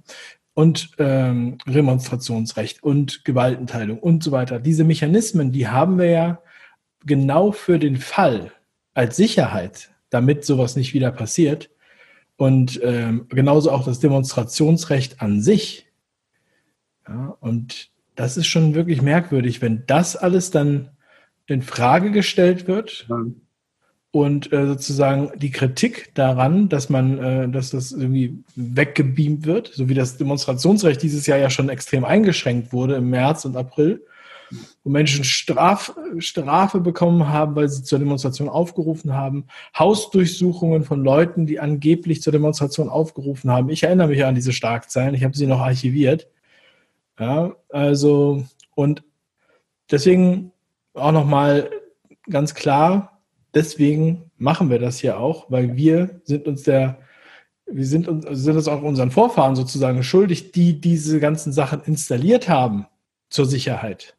und 0.56 0.92
ähm, 0.98 1.58
Remonstrationsrecht 1.66 2.84
und 2.84 3.24
Gewaltenteilung 3.24 3.98
und 3.98 4.26
so 4.26 4.34
weiter, 4.34 4.60
diese 4.60 4.84
Mechanismen, 4.84 5.54
die 5.54 5.70
haben 5.70 5.98
wir 5.98 6.10
ja 6.10 6.42
genau 7.06 7.54
für 7.54 7.80
den 7.80 7.96
Fall 7.96 8.52
als 8.94 9.16
Sicherheit, 9.16 9.90
damit 10.10 10.44
sowas 10.44 10.76
nicht 10.76 10.94
wieder 10.94 11.14
passiert. 11.14 11.70
Und 12.36 12.78
ähm, 12.84 13.28
genauso 13.30 13.72
auch 13.72 13.86
das 13.86 14.02
Demonstrationsrecht 14.02 15.22
an 15.22 15.42
sich. 15.42 15.88
Ja, 17.08 17.38
und 17.40 17.90
das 18.16 18.36
ist 18.36 18.48
schon 18.48 18.76
wirklich 18.76 19.02
merkwürdig, 19.02 19.62
wenn 19.62 19.86
das 19.88 20.18
alles 20.18 20.52
dann 20.52 20.90
in 21.46 21.62
Frage 21.62 22.12
gestellt 22.12 22.68
wird 22.68 23.06
mhm. 23.08 23.40
Und 24.12 24.52
äh, 24.52 24.66
sozusagen 24.66 25.32
die 25.38 25.52
Kritik 25.52 26.12
daran, 26.16 26.68
dass 26.68 26.90
man, 26.90 27.20
äh, 27.20 27.50
dass 27.50 27.70
das 27.70 27.92
irgendwie 27.92 28.44
weggebeamt 28.56 29.46
wird, 29.46 29.72
so 29.74 29.88
wie 29.88 29.94
das 29.94 30.18
Demonstrationsrecht 30.18 31.02
dieses 31.02 31.28
Jahr 31.28 31.38
ja 31.38 31.50
schon 31.50 31.70
extrem 31.70 32.04
eingeschränkt 32.04 32.74
wurde 32.74 32.96
im 32.96 33.10
März 33.12 33.46
und 33.46 33.56
April, 33.56 34.04
wo 34.84 34.90
Menschen 34.90 35.24
Straf, 35.24 35.96
Strafe 36.18 36.80
bekommen 36.80 37.30
haben, 37.30 37.56
weil 37.56 37.70
sie 37.70 37.84
zur 37.84 38.00
Demonstration 38.00 38.50
aufgerufen 38.50 39.14
haben, 39.14 39.46
Hausdurchsuchungen 39.78 40.84
von 40.84 41.04
Leuten, 41.04 41.46
die 41.46 41.60
angeblich 41.60 42.24
zur 42.24 42.34
Demonstration 42.34 42.90
aufgerufen 42.90 43.52
haben. 43.52 43.70
Ich 43.70 43.84
erinnere 43.84 44.08
mich 44.08 44.26
an 44.26 44.34
diese 44.34 44.54
Starkzeilen, 44.54 45.14
ich 45.14 45.24
habe 45.24 45.38
sie 45.38 45.46
noch 45.46 45.60
archiviert. 45.60 46.28
Ja, 47.20 47.54
also, 47.70 48.44
und 48.74 49.04
deswegen 49.92 50.52
auch 50.96 51.12
nochmal 51.12 51.70
ganz 52.28 52.56
klar, 52.56 53.19
deswegen 53.54 54.32
machen 54.38 54.70
wir 54.70 54.80
das 54.80 55.00
hier 55.00 55.20
auch, 55.20 55.50
weil 55.52 55.76
wir 55.76 56.22
sind 56.24 56.48
uns 56.48 56.64
der 56.64 57.00
wir 57.72 57.86
sind 57.86 58.08
uns, 58.08 58.26
sind 58.32 58.56
uns 58.56 58.68
auch 58.68 58.82
unseren 58.82 59.12
Vorfahren 59.12 59.56
sozusagen 59.56 60.02
schuldig, 60.02 60.52
die 60.52 60.82
diese 60.82 61.20
ganzen 61.20 61.54
Sachen 61.54 61.82
installiert 61.84 62.50
haben 62.50 62.88
zur 63.30 63.46
Sicherheit. 63.46 64.18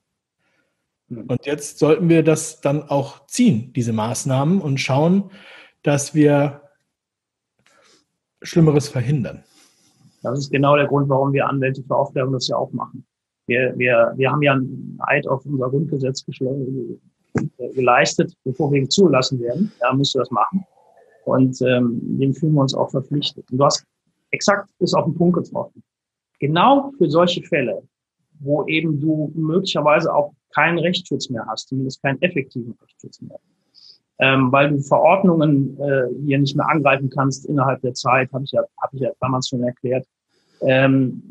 Und 1.09 1.45
jetzt 1.45 1.81
sollten 1.81 2.09
wir 2.09 2.23
das 2.23 2.61
dann 2.61 2.85
auch 2.85 3.27
ziehen, 3.27 3.73
diese 3.73 3.93
Maßnahmen, 3.93 4.61
und 4.61 4.79
schauen, 4.79 5.31
dass 5.83 6.15
wir 6.15 6.63
Schlimmeres 8.43 8.89
verhindern. 8.89 9.43
Das 10.23 10.39
ist 10.39 10.53
genau 10.53 10.77
der 10.77 10.87
Grund, 10.87 11.09
warum 11.09 11.33
wir 11.33 11.49
Anwälte 11.49 11.83
für 11.83 11.97
Aufklärung 11.97 12.33
das 12.33 12.47
ja 12.47 12.57
auch 12.57 12.73
machen. 12.73 13.05
Wir, 13.47 13.75
wir, 13.77 14.13
wir 14.17 14.31
haben 14.31 14.43
ja 14.43 14.53
einen 14.53 14.99
Eid 15.01 15.27
auf 15.27 15.45
unser 15.45 15.69
Grundgesetz 15.71 16.23
geleistet, 17.75 18.33
bevor 18.45 18.73
wir 18.73 18.89
zulassen 18.89 19.41
werden. 19.41 19.73
Da 19.81 19.93
musst 19.93 20.15
du 20.15 20.19
das 20.19 20.31
machen. 20.31 20.65
Und 21.25 21.61
ähm, 21.63 22.01
dem 22.19 22.35
fühlen 22.35 22.55
wir 22.55 22.63
uns 22.63 22.75
auch 22.75 22.91
verpflichtet. 22.91 23.45
Und 23.51 23.59
du 23.59 23.65
hast 23.65 23.85
exakt 24.31 24.71
ist 24.79 24.95
auf 24.95 25.05
den 25.05 25.15
Punkt 25.15 25.37
getroffen. 25.37 25.83
Genau 26.39 26.93
für 26.97 27.11
solche 27.11 27.43
Fälle, 27.43 27.83
wo 28.41 28.67
eben 28.67 29.01
du 29.01 29.31
möglicherweise 29.35 30.13
auch 30.15 30.33
keinen 30.55 30.79
Rechtsschutz 30.79 31.29
mehr 31.29 31.45
hast, 31.47 31.69
zumindest 31.69 32.03
keinen 32.03 32.21
effektiven 32.23 32.75
Rechtsschutz 32.81 33.21
mehr, 33.21 33.39
ähm, 34.19 34.51
weil 34.51 34.71
du 34.71 34.79
Verordnungen 34.81 35.79
äh, 35.79 36.09
hier 36.25 36.39
nicht 36.39 36.57
mehr 36.57 36.69
angreifen 36.69 37.11
kannst 37.11 37.47
innerhalb 37.47 37.81
der 37.83 37.95
Zeit, 37.95 38.33
habe 38.33 38.45
ich 38.45 38.53
ja, 38.53 38.63
habe 38.81 38.97
ich 38.97 39.03
ja 39.03 39.11
damals 39.21 39.49
schon 39.49 39.63
erklärt 39.63 40.07
ähm, 40.63 41.23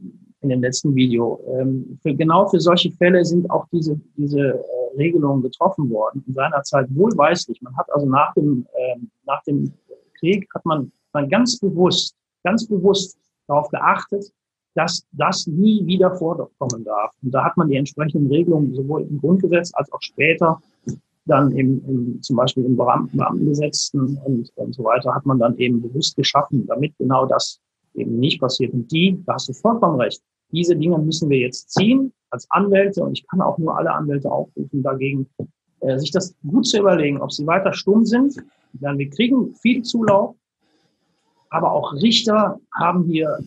in 0.41 0.49
dem 0.49 0.61
letzten 0.61 0.95
Video. 0.95 1.39
Ähm, 1.59 1.99
für, 2.01 2.13
genau 2.13 2.47
für 2.47 2.59
solche 2.59 2.91
Fälle 2.91 3.25
sind 3.25 3.49
auch 3.49 3.65
diese 3.71 3.99
diese 4.15 4.39
äh, 4.39 4.88
Regelungen 4.97 5.41
getroffen 5.41 5.89
worden 5.89 6.23
in 6.27 6.33
seiner 6.33 6.61
Zeit 6.63 6.87
wohlweislich. 6.91 7.61
Man 7.61 7.75
hat 7.77 7.91
also 7.91 8.07
nach 8.07 8.33
dem 8.33 8.65
ähm, 8.75 9.09
nach 9.25 9.43
dem 9.43 9.73
Krieg 10.19 10.47
hat 10.53 10.65
man, 10.65 10.91
man 11.13 11.29
ganz 11.29 11.59
bewusst, 11.59 12.15
ganz 12.43 12.67
bewusst 12.67 13.17
darauf 13.47 13.69
geachtet, 13.69 14.31
dass 14.75 15.05
das 15.11 15.47
nie 15.47 15.85
wieder 15.85 16.15
vorkommen 16.15 16.83
darf. 16.83 17.13
Und 17.23 17.31
da 17.31 17.43
hat 17.43 17.57
man 17.57 17.69
die 17.69 17.75
entsprechenden 17.75 18.27
Regelungen 18.27 18.73
sowohl 18.75 19.01
im 19.03 19.19
Grundgesetz 19.19 19.71
als 19.73 19.91
auch 19.91 20.01
später 20.01 20.61
dann 21.25 21.51
im, 21.51 21.83
im 21.87 22.21
zum 22.21 22.35
Beispiel 22.37 22.65
im 22.65 22.75
Beamtengesetz 22.75 23.91
und, 23.93 24.51
und 24.55 24.73
so 24.73 24.83
weiter 24.83 25.13
hat 25.13 25.25
man 25.25 25.37
dann 25.37 25.57
eben 25.57 25.81
bewusst 25.81 26.15
geschaffen, 26.15 26.65
damit 26.67 26.97
genau 26.97 27.25
das 27.25 27.59
eben 27.93 28.19
nicht 28.19 28.39
passiert. 28.39 28.73
Und 28.73 28.91
die, 28.91 29.21
da 29.25 29.33
hast 29.33 29.49
du 29.49 29.53
vollkommen 29.53 29.99
recht, 29.99 30.21
diese 30.51 30.75
Dinge 30.75 30.97
müssen 30.97 31.29
wir 31.29 31.37
jetzt 31.37 31.71
ziehen 31.71 32.11
als 32.31 32.49
Anwälte 32.51 33.03
und 33.03 33.17
ich 33.17 33.27
kann 33.27 33.41
auch 33.41 33.57
nur 33.57 33.77
alle 33.77 33.91
Anwälte 33.91 34.31
aufrufen, 34.31 34.83
dagegen 34.83 35.27
äh, 35.81 35.97
sich 35.97 36.11
das 36.11 36.35
gut 36.47 36.67
zu 36.67 36.79
überlegen, 36.79 37.21
ob 37.21 37.31
sie 37.31 37.47
weiter 37.47 37.73
stumm 37.73 38.05
sind 38.05 38.35
denn 38.73 38.97
wir 38.97 39.09
kriegen 39.09 39.53
viel 39.55 39.81
Zulauf, 39.83 40.35
aber 41.49 41.71
auch 41.71 41.93
Richter 41.93 42.59
haben 42.73 43.05
hier 43.05 43.39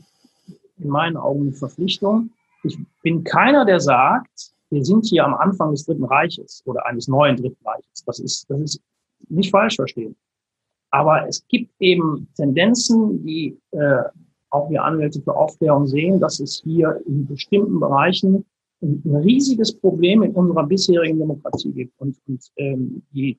in 0.78 0.88
meinen 0.88 1.16
Augen 1.16 1.42
eine 1.42 1.52
Verpflichtung. 1.52 2.30
Ich 2.64 2.78
bin 3.02 3.22
keiner, 3.24 3.64
der 3.64 3.80
sagt, 3.80 4.52
wir 4.70 4.84
sind 4.84 5.06
hier 5.06 5.24
am 5.24 5.34
Anfang 5.34 5.70
des 5.70 5.84
Dritten 5.84 6.04
Reiches 6.04 6.62
oder 6.66 6.86
eines 6.86 7.06
neuen 7.06 7.36
Dritten 7.36 7.64
Reiches. 7.64 8.04
Das 8.06 8.18
ist, 8.18 8.48
das 8.48 8.60
ist 8.60 8.82
nicht 9.28 9.50
falsch 9.50 9.76
verstehen. 9.76 10.16
Aber 10.90 11.26
es 11.28 11.46
gibt 11.48 11.72
eben 11.78 12.28
Tendenzen, 12.36 13.24
die 13.24 13.58
äh, 13.70 14.02
auch 14.50 14.68
wir 14.68 14.84
Anwälte 14.84 15.22
für 15.22 15.34
Aufklärung 15.34 15.86
sehen, 15.86 16.20
dass 16.20 16.40
es 16.40 16.60
hier 16.62 17.00
in 17.06 17.26
bestimmten 17.26 17.80
Bereichen 17.80 18.44
ein, 18.82 19.16
riesiges 19.16 19.72
Problem 19.72 20.22
in 20.22 20.32
unserer 20.32 20.66
bisherigen 20.66 21.18
Demokratie 21.18 21.72
gibt. 21.72 22.00
Und, 22.00 22.16
und 22.26 22.40
ähm, 22.56 23.02
die 23.12 23.38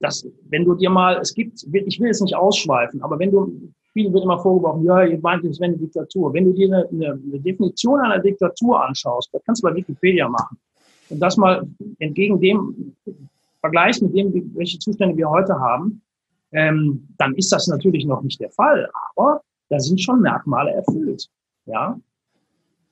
das, 0.00 0.26
wenn 0.48 0.64
du 0.64 0.74
dir 0.74 0.90
mal, 0.90 1.18
es 1.20 1.34
gibt, 1.34 1.62
ich 1.62 2.00
will 2.00 2.10
es 2.10 2.20
nicht 2.20 2.36
ausschweifen, 2.36 3.02
aber 3.02 3.18
wenn 3.18 3.30
du, 3.30 3.72
vielen 3.92 4.12
wird 4.12 4.24
immer 4.24 4.38
vorgeworfen, 4.38 4.84
ja, 4.84 5.04
ihr 5.04 5.18
meint, 5.20 5.44
es 5.44 5.58
wäre 5.60 5.70
eine 5.70 5.78
Diktatur. 5.78 6.32
Wenn 6.34 6.44
du 6.44 6.52
dir 6.52 6.66
eine, 6.66 6.88
eine, 6.88 7.12
eine 7.12 7.40
Definition 7.40 8.00
einer 8.00 8.18
Diktatur 8.18 8.84
anschaust, 8.84 9.30
das 9.32 9.42
kannst 9.44 9.62
du 9.62 9.68
bei 9.68 9.74
Wikipedia 9.74 10.28
machen. 10.28 10.58
Und 11.10 11.20
das 11.20 11.36
mal 11.36 11.66
entgegen 12.00 12.40
dem 12.40 12.94
Vergleich 13.60 14.00
mit 14.02 14.14
dem, 14.14 14.52
welche 14.54 14.78
Zustände 14.78 15.16
wir 15.16 15.30
heute 15.30 15.58
haben, 15.58 16.02
ähm, 16.52 17.08
dann 17.18 17.34
ist 17.34 17.52
das 17.52 17.66
natürlich 17.66 18.04
noch 18.04 18.22
nicht 18.22 18.40
der 18.40 18.50
Fall, 18.50 18.88
aber 19.14 19.42
da 19.68 19.78
sind 19.78 20.00
schon 20.00 20.20
Merkmale 20.20 20.72
erfüllt. 20.72 21.28
Ja. 21.66 21.98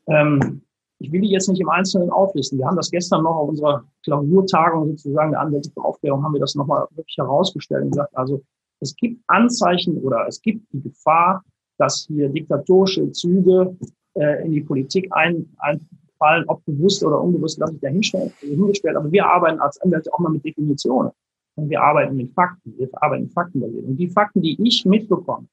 Ähm, 0.07 0.63
ich 1.03 1.11
will 1.11 1.21
die 1.21 1.31
jetzt 1.31 1.49
nicht 1.49 1.61
im 1.61 1.69
Einzelnen 1.69 2.11
auflisten. 2.11 2.59
Wir 2.59 2.67
haben 2.67 2.77
das 2.77 2.91
gestern 2.91 3.25
noch 3.25 3.35
auf 3.35 3.49
unserer 3.49 3.85
Klausurtagung 4.05 4.89
sozusagen 4.89 5.33
der 5.33 5.41
Anwälte 5.41 5.71
für 5.71 5.85
Aufklärung 5.85 6.23
haben 6.23 6.33
wir 6.33 6.41
das 6.41 6.55
nochmal 6.55 6.87
wirklich 6.93 7.17
herausgestellt 7.17 7.85
und 7.85 7.91
gesagt, 7.91 8.17
also 8.17 8.43
es 8.81 8.95
gibt 8.97 9.23
Anzeichen 9.27 9.99
oder 9.99 10.27
es 10.29 10.41
gibt 10.41 10.73
die 10.73 10.81
Gefahr, 10.81 11.45
dass 11.79 12.07
hier 12.07 12.29
diktatorische 12.29 13.11
Züge 13.13 13.77
äh, 14.15 14.45
in 14.45 14.53
die 14.53 14.61
Politik 14.61 15.09
ein, 15.11 15.49
einfallen, 15.59 16.45
ob 16.49 16.65
bewusst 16.65 17.05
oder 17.05 17.21
unbewusst, 17.21 17.59
lasse 17.59 17.75
ich 17.75 17.81
da 17.81 17.89
hingestellt. 17.89 18.97
Aber 18.97 19.11
wir 19.11 19.27
arbeiten 19.27 19.61
als 19.61 19.81
Anwälte 19.81 20.13
auch 20.13 20.19
mal 20.21 20.31
mit 20.31 20.45
Definitionen. 20.45 21.11
Und 21.55 21.69
wir 21.69 21.83
arbeiten 21.83 22.17
mit 22.17 22.33
Fakten. 22.33 22.75
Wir 22.79 22.89
arbeiten 22.93 23.29
faktenbasiert. 23.29 23.85
Und 23.85 23.97
die 23.97 24.09
Fakten, 24.09 24.41
die 24.41 24.57
ich 24.63 24.85
mitbekomme, 24.85 25.47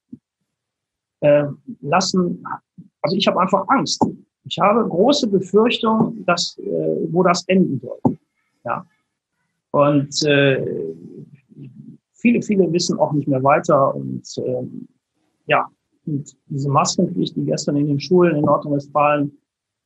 äh, 1.21 1.45
lassen, 1.81 2.43
also 3.01 3.17
ich 3.17 3.27
habe 3.27 3.41
einfach 3.41 3.67
Angst. 3.67 4.05
Ich 4.49 4.57
habe 4.59 4.87
große 4.87 5.27
Befürchtung, 5.27 6.25
dass, 6.25 6.57
äh, 6.57 7.07
wo 7.11 7.23
das 7.23 7.43
enden 7.47 7.79
soll. 7.79 8.17
Ja. 8.65 8.85
Und 9.71 10.25
äh, 10.25 10.95
viele, 12.13 12.41
viele 12.41 12.71
wissen 12.73 12.97
auch 12.97 13.13
nicht 13.13 13.27
mehr 13.27 13.43
weiter. 13.43 13.93
Und 13.93 14.23
ähm, 14.43 14.87
ja, 15.45 15.69
und 16.05 16.35
diese 16.47 16.69
Maskenpflicht, 16.69 17.35
die 17.35 17.45
gestern 17.45 17.77
in 17.77 17.87
den 17.87 17.99
Schulen 17.99 18.35
in 18.35 18.45
Nordrhein-Westfalen 18.45 19.31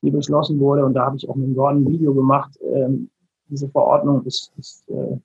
die 0.01 0.11
beschlossen 0.11 0.59
wurde, 0.59 0.85
und 0.85 0.93
da 0.93 1.05
habe 1.05 1.15
ich 1.15 1.29
auch 1.29 1.35
mit 1.35 1.55
Gordon 1.55 1.83
ein 1.83 1.87
Video 1.87 2.13
gemacht, 2.13 2.59
ähm, 2.61 3.09
diese 3.47 3.69
Verordnung 3.69 4.23
ist, 4.25 4.51
ist 4.57 4.89
äh, 4.89 5.17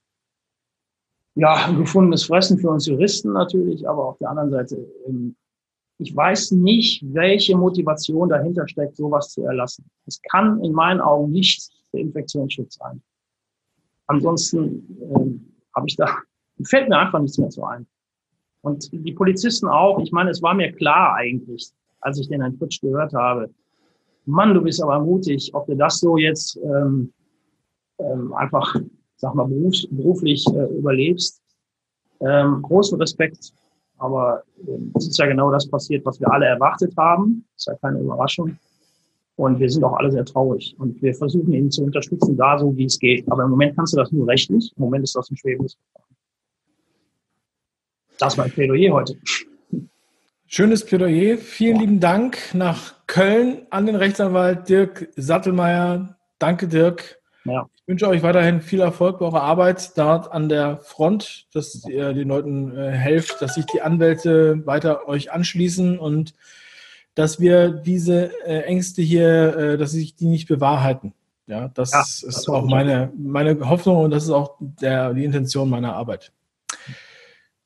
ja, 1.35 1.67
ein 1.67 1.79
gefundenes 1.79 2.25
Fressen 2.25 2.59
für 2.59 2.71
uns 2.71 2.87
Juristen 2.87 3.33
natürlich, 3.33 3.89
aber 3.89 4.05
auf 4.07 4.19
der 4.19 4.31
anderen 4.31 4.51
Seite 4.51 4.77
ähm, 5.07 5.35
ich 5.99 6.15
weiß 6.15 6.53
nicht, 6.53 7.03
welche 7.13 7.57
Motivation 7.57 8.29
dahinter 8.29 8.67
steckt, 8.69 8.97
sowas 8.97 9.31
zu 9.31 9.43
erlassen. 9.45 9.91
Es 10.07 10.21
kann 10.23 10.63
in 10.63 10.73
meinen 10.73 11.01
Augen 11.01 11.33
nicht 11.33 11.71
der 11.93 12.01
Infektionsschutz 12.01 12.77
sein. 12.77 13.03
Ansonsten 14.07 14.97
äh, 15.01 15.77
habe 15.77 15.87
ich 15.89 15.97
da, 15.97 16.07
fällt 16.65 16.89
mir 16.89 16.99
einfach 16.99 17.21
nichts 17.21 17.39
mehr 17.39 17.51
zu 17.51 17.65
ein. 17.65 17.87
Und 18.63 18.91
die 18.93 19.13
Polizisten 19.13 19.69
auch. 19.69 20.01
Ich 20.01 20.13
meine, 20.13 20.31
es 20.31 20.43
war 20.43 20.55
mir 20.55 20.73
klar 20.73 21.15
eigentlich, 21.15 21.71
als 22.01 22.19
ich 22.19 22.29
den 22.29 22.41
Herrn 22.41 22.57
Fritsch 22.57 22.81
gehört 22.81 23.13
habe. 23.13 23.51
Mann, 24.25 24.55
du 24.55 24.63
bist 24.63 24.83
aber 24.83 25.01
mutig, 25.01 25.51
ob 25.55 25.67
du 25.67 25.77
das 25.77 26.01
so 26.01 26.17
jetzt 26.17 26.59
ähm, 26.63 27.13
ähm, 27.99 28.33
einfach, 28.35 28.75
sag 29.17 29.35
mal, 29.35 29.47
berufs 29.47 29.87
beruflich 29.91 30.47
äh, 30.49 30.77
überlebst. 30.77 31.41
Ähm, 32.21 32.63
großen 32.63 33.01
Respekt 33.01 33.53
aber 33.99 34.43
ähm, 34.67 34.93
es 34.97 35.09
ist 35.09 35.19
ja 35.19 35.27
genau 35.27 35.51
das 35.51 35.69
passiert, 35.69 36.05
was 36.07 36.21
wir 36.21 36.33
alle 36.33 36.47
erwartet 36.47 36.95
haben. 36.97 37.45
Das 37.55 37.63
ist 37.63 37.67
ja 37.67 37.75
keine 37.77 38.01
Überraschung. 38.01 38.57
Und 39.37 39.61
wir 39.61 39.71
sind 39.71 39.85
auch 39.85 39.97
alle 39.97 40.11
sehr 40.11 40.25
traurig. 40.25 40.75
Und 40.79 41.01
wir 41.01 41.15
versuchen 41.15 41.53
ihn 41.53 41.71
zu 41.71 41.85
unterstützen, 41.85 42.37
da 42.37 42.59
so 42.59 42.77
wie 42.77 42.87
es 42.87 42.99
geht. 42.99 43.31
Aber 43.31 43.45
im 43.45 43.51
Moment 43.51 43.77
kannst 43.77 43.93
du 43.93 43.99
das 43.99 44.11
nur 44.11 44.27
rechtlich. 44.27 44.73
Im 44.77 44.83
Moment 44.85 45.05
ist 45.05 45.15
das 45.15 45.31
ein 45.31 45.37
schwebendes 45.37 45.75
Verfahren. 45.75 46.17
Das 48.19 48.37
war 48.37 48.47
ein 48.47 48.51
Plädoyer 48.51 48.93
heute. 48.93 49.17
Schönes 50.47 50.85
Plädoyer. 50.85 51.39
Vielen 51.39 51.77
ja. 51.77 51.81
lieben 51.83 52.01
Dank 52.01 52.39
nach 52.53 52.95
Köln 53.07 53.67
an 53.71 53.87
den 53.87 53.95
Rechtsanwalt 53.95 54.69
Dirk 54.69 55.09
Sattelmeier. 55.15 56.17
Danke, 56.39 56.67
Dirk. 56.67 57.21
Ja. 57.45 57.69
Ich 57.89 57.91
wünsche 57.93 58.09
euch 58.09 58.23
weiterhin 58.23 58.61
viel 58.61 58.81
Erfolg 58.81 59.19
bei 59.19 59.25
eurer 59.25 59.41
Arbeit 59.41 59.97
dort 59.97 60.31
an 60.31 60.51
der 60.51 60.77
Front, 60.77 61.47
dass 61.55 61.87
ihr 61.89 62.13
den 62.13 62.29
Leuten 62.29 62.77
äh, 62.77 62.91
helft, 62.91 63.41
dass 63.41 63.55
sich 63.55 63.65
die 63.65 63.81
Anwälte 63.81 64.67
weiter 64.67 65.09
euch 65.09 65.33
anschließen 65.33 65.99
und 65.99 66.35
dass 67.15 67.41
wir 67.41 67.71
diese 67.71 68.31
äh, 68.47 68.65
Ängste 68.65 69.01
hier, 69.01 69.57
äh, 69.57 69.79
dass 69.79 69.93
sich 69.93 70.17
die 70.17 70.27
nicht 70.27 70.49
bewahrheiten. 70.49 71.15
Ja, 71.47 71.69
das 71.69 71.93
ja, 71.93 72.03
ist 72.03 72.25
das 72.27 72.47
auch 72.51 72.67
meine, 72.67 73.11
meine 73.17 73.59
Hoffnung 73.67 74.05
und 74.05 74.11
das 74.11 74.25
ist 74.25 74.33
auch 74.33 74.57
der, 74.61 75.15
die 75.15 75.25
Intention 75.25 75.71
meiner 75.71 75.95
Arbeit. 75.95 76.31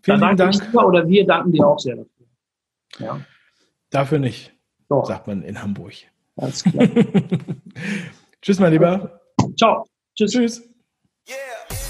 Vielen 0.03 0.21
Dank. 0.21 0.37
Dank. 0.37 0.55
Oder 0.73 1.09
wir 1.09 1.27
danken 1.27 1.51
dir 1.51 1.67
auch 1.67 1.81
sehr 1.81 1.97
dafür. 1.97 2.27
Ja. 3.01 3.21
Dafür 3.91 4.21
nicht, 4.21 4.55
Doch. 4.89 5.05
sagt 5.05 5.27
man 5.27 5.43
in 5.43 5.61
Hamburg. 5.61 5.95
Alles 6.37 6.63
klar. 6.63 6.87
Tschüss, 8.41 8.61
mein 8.61 8.71
Lieber. 8.71 9.21
Ciao. 9.57 9.85
Tschüss. 10.17 10.33
Tschüss. 10.33 10.63
Yeah. 11.29 11.82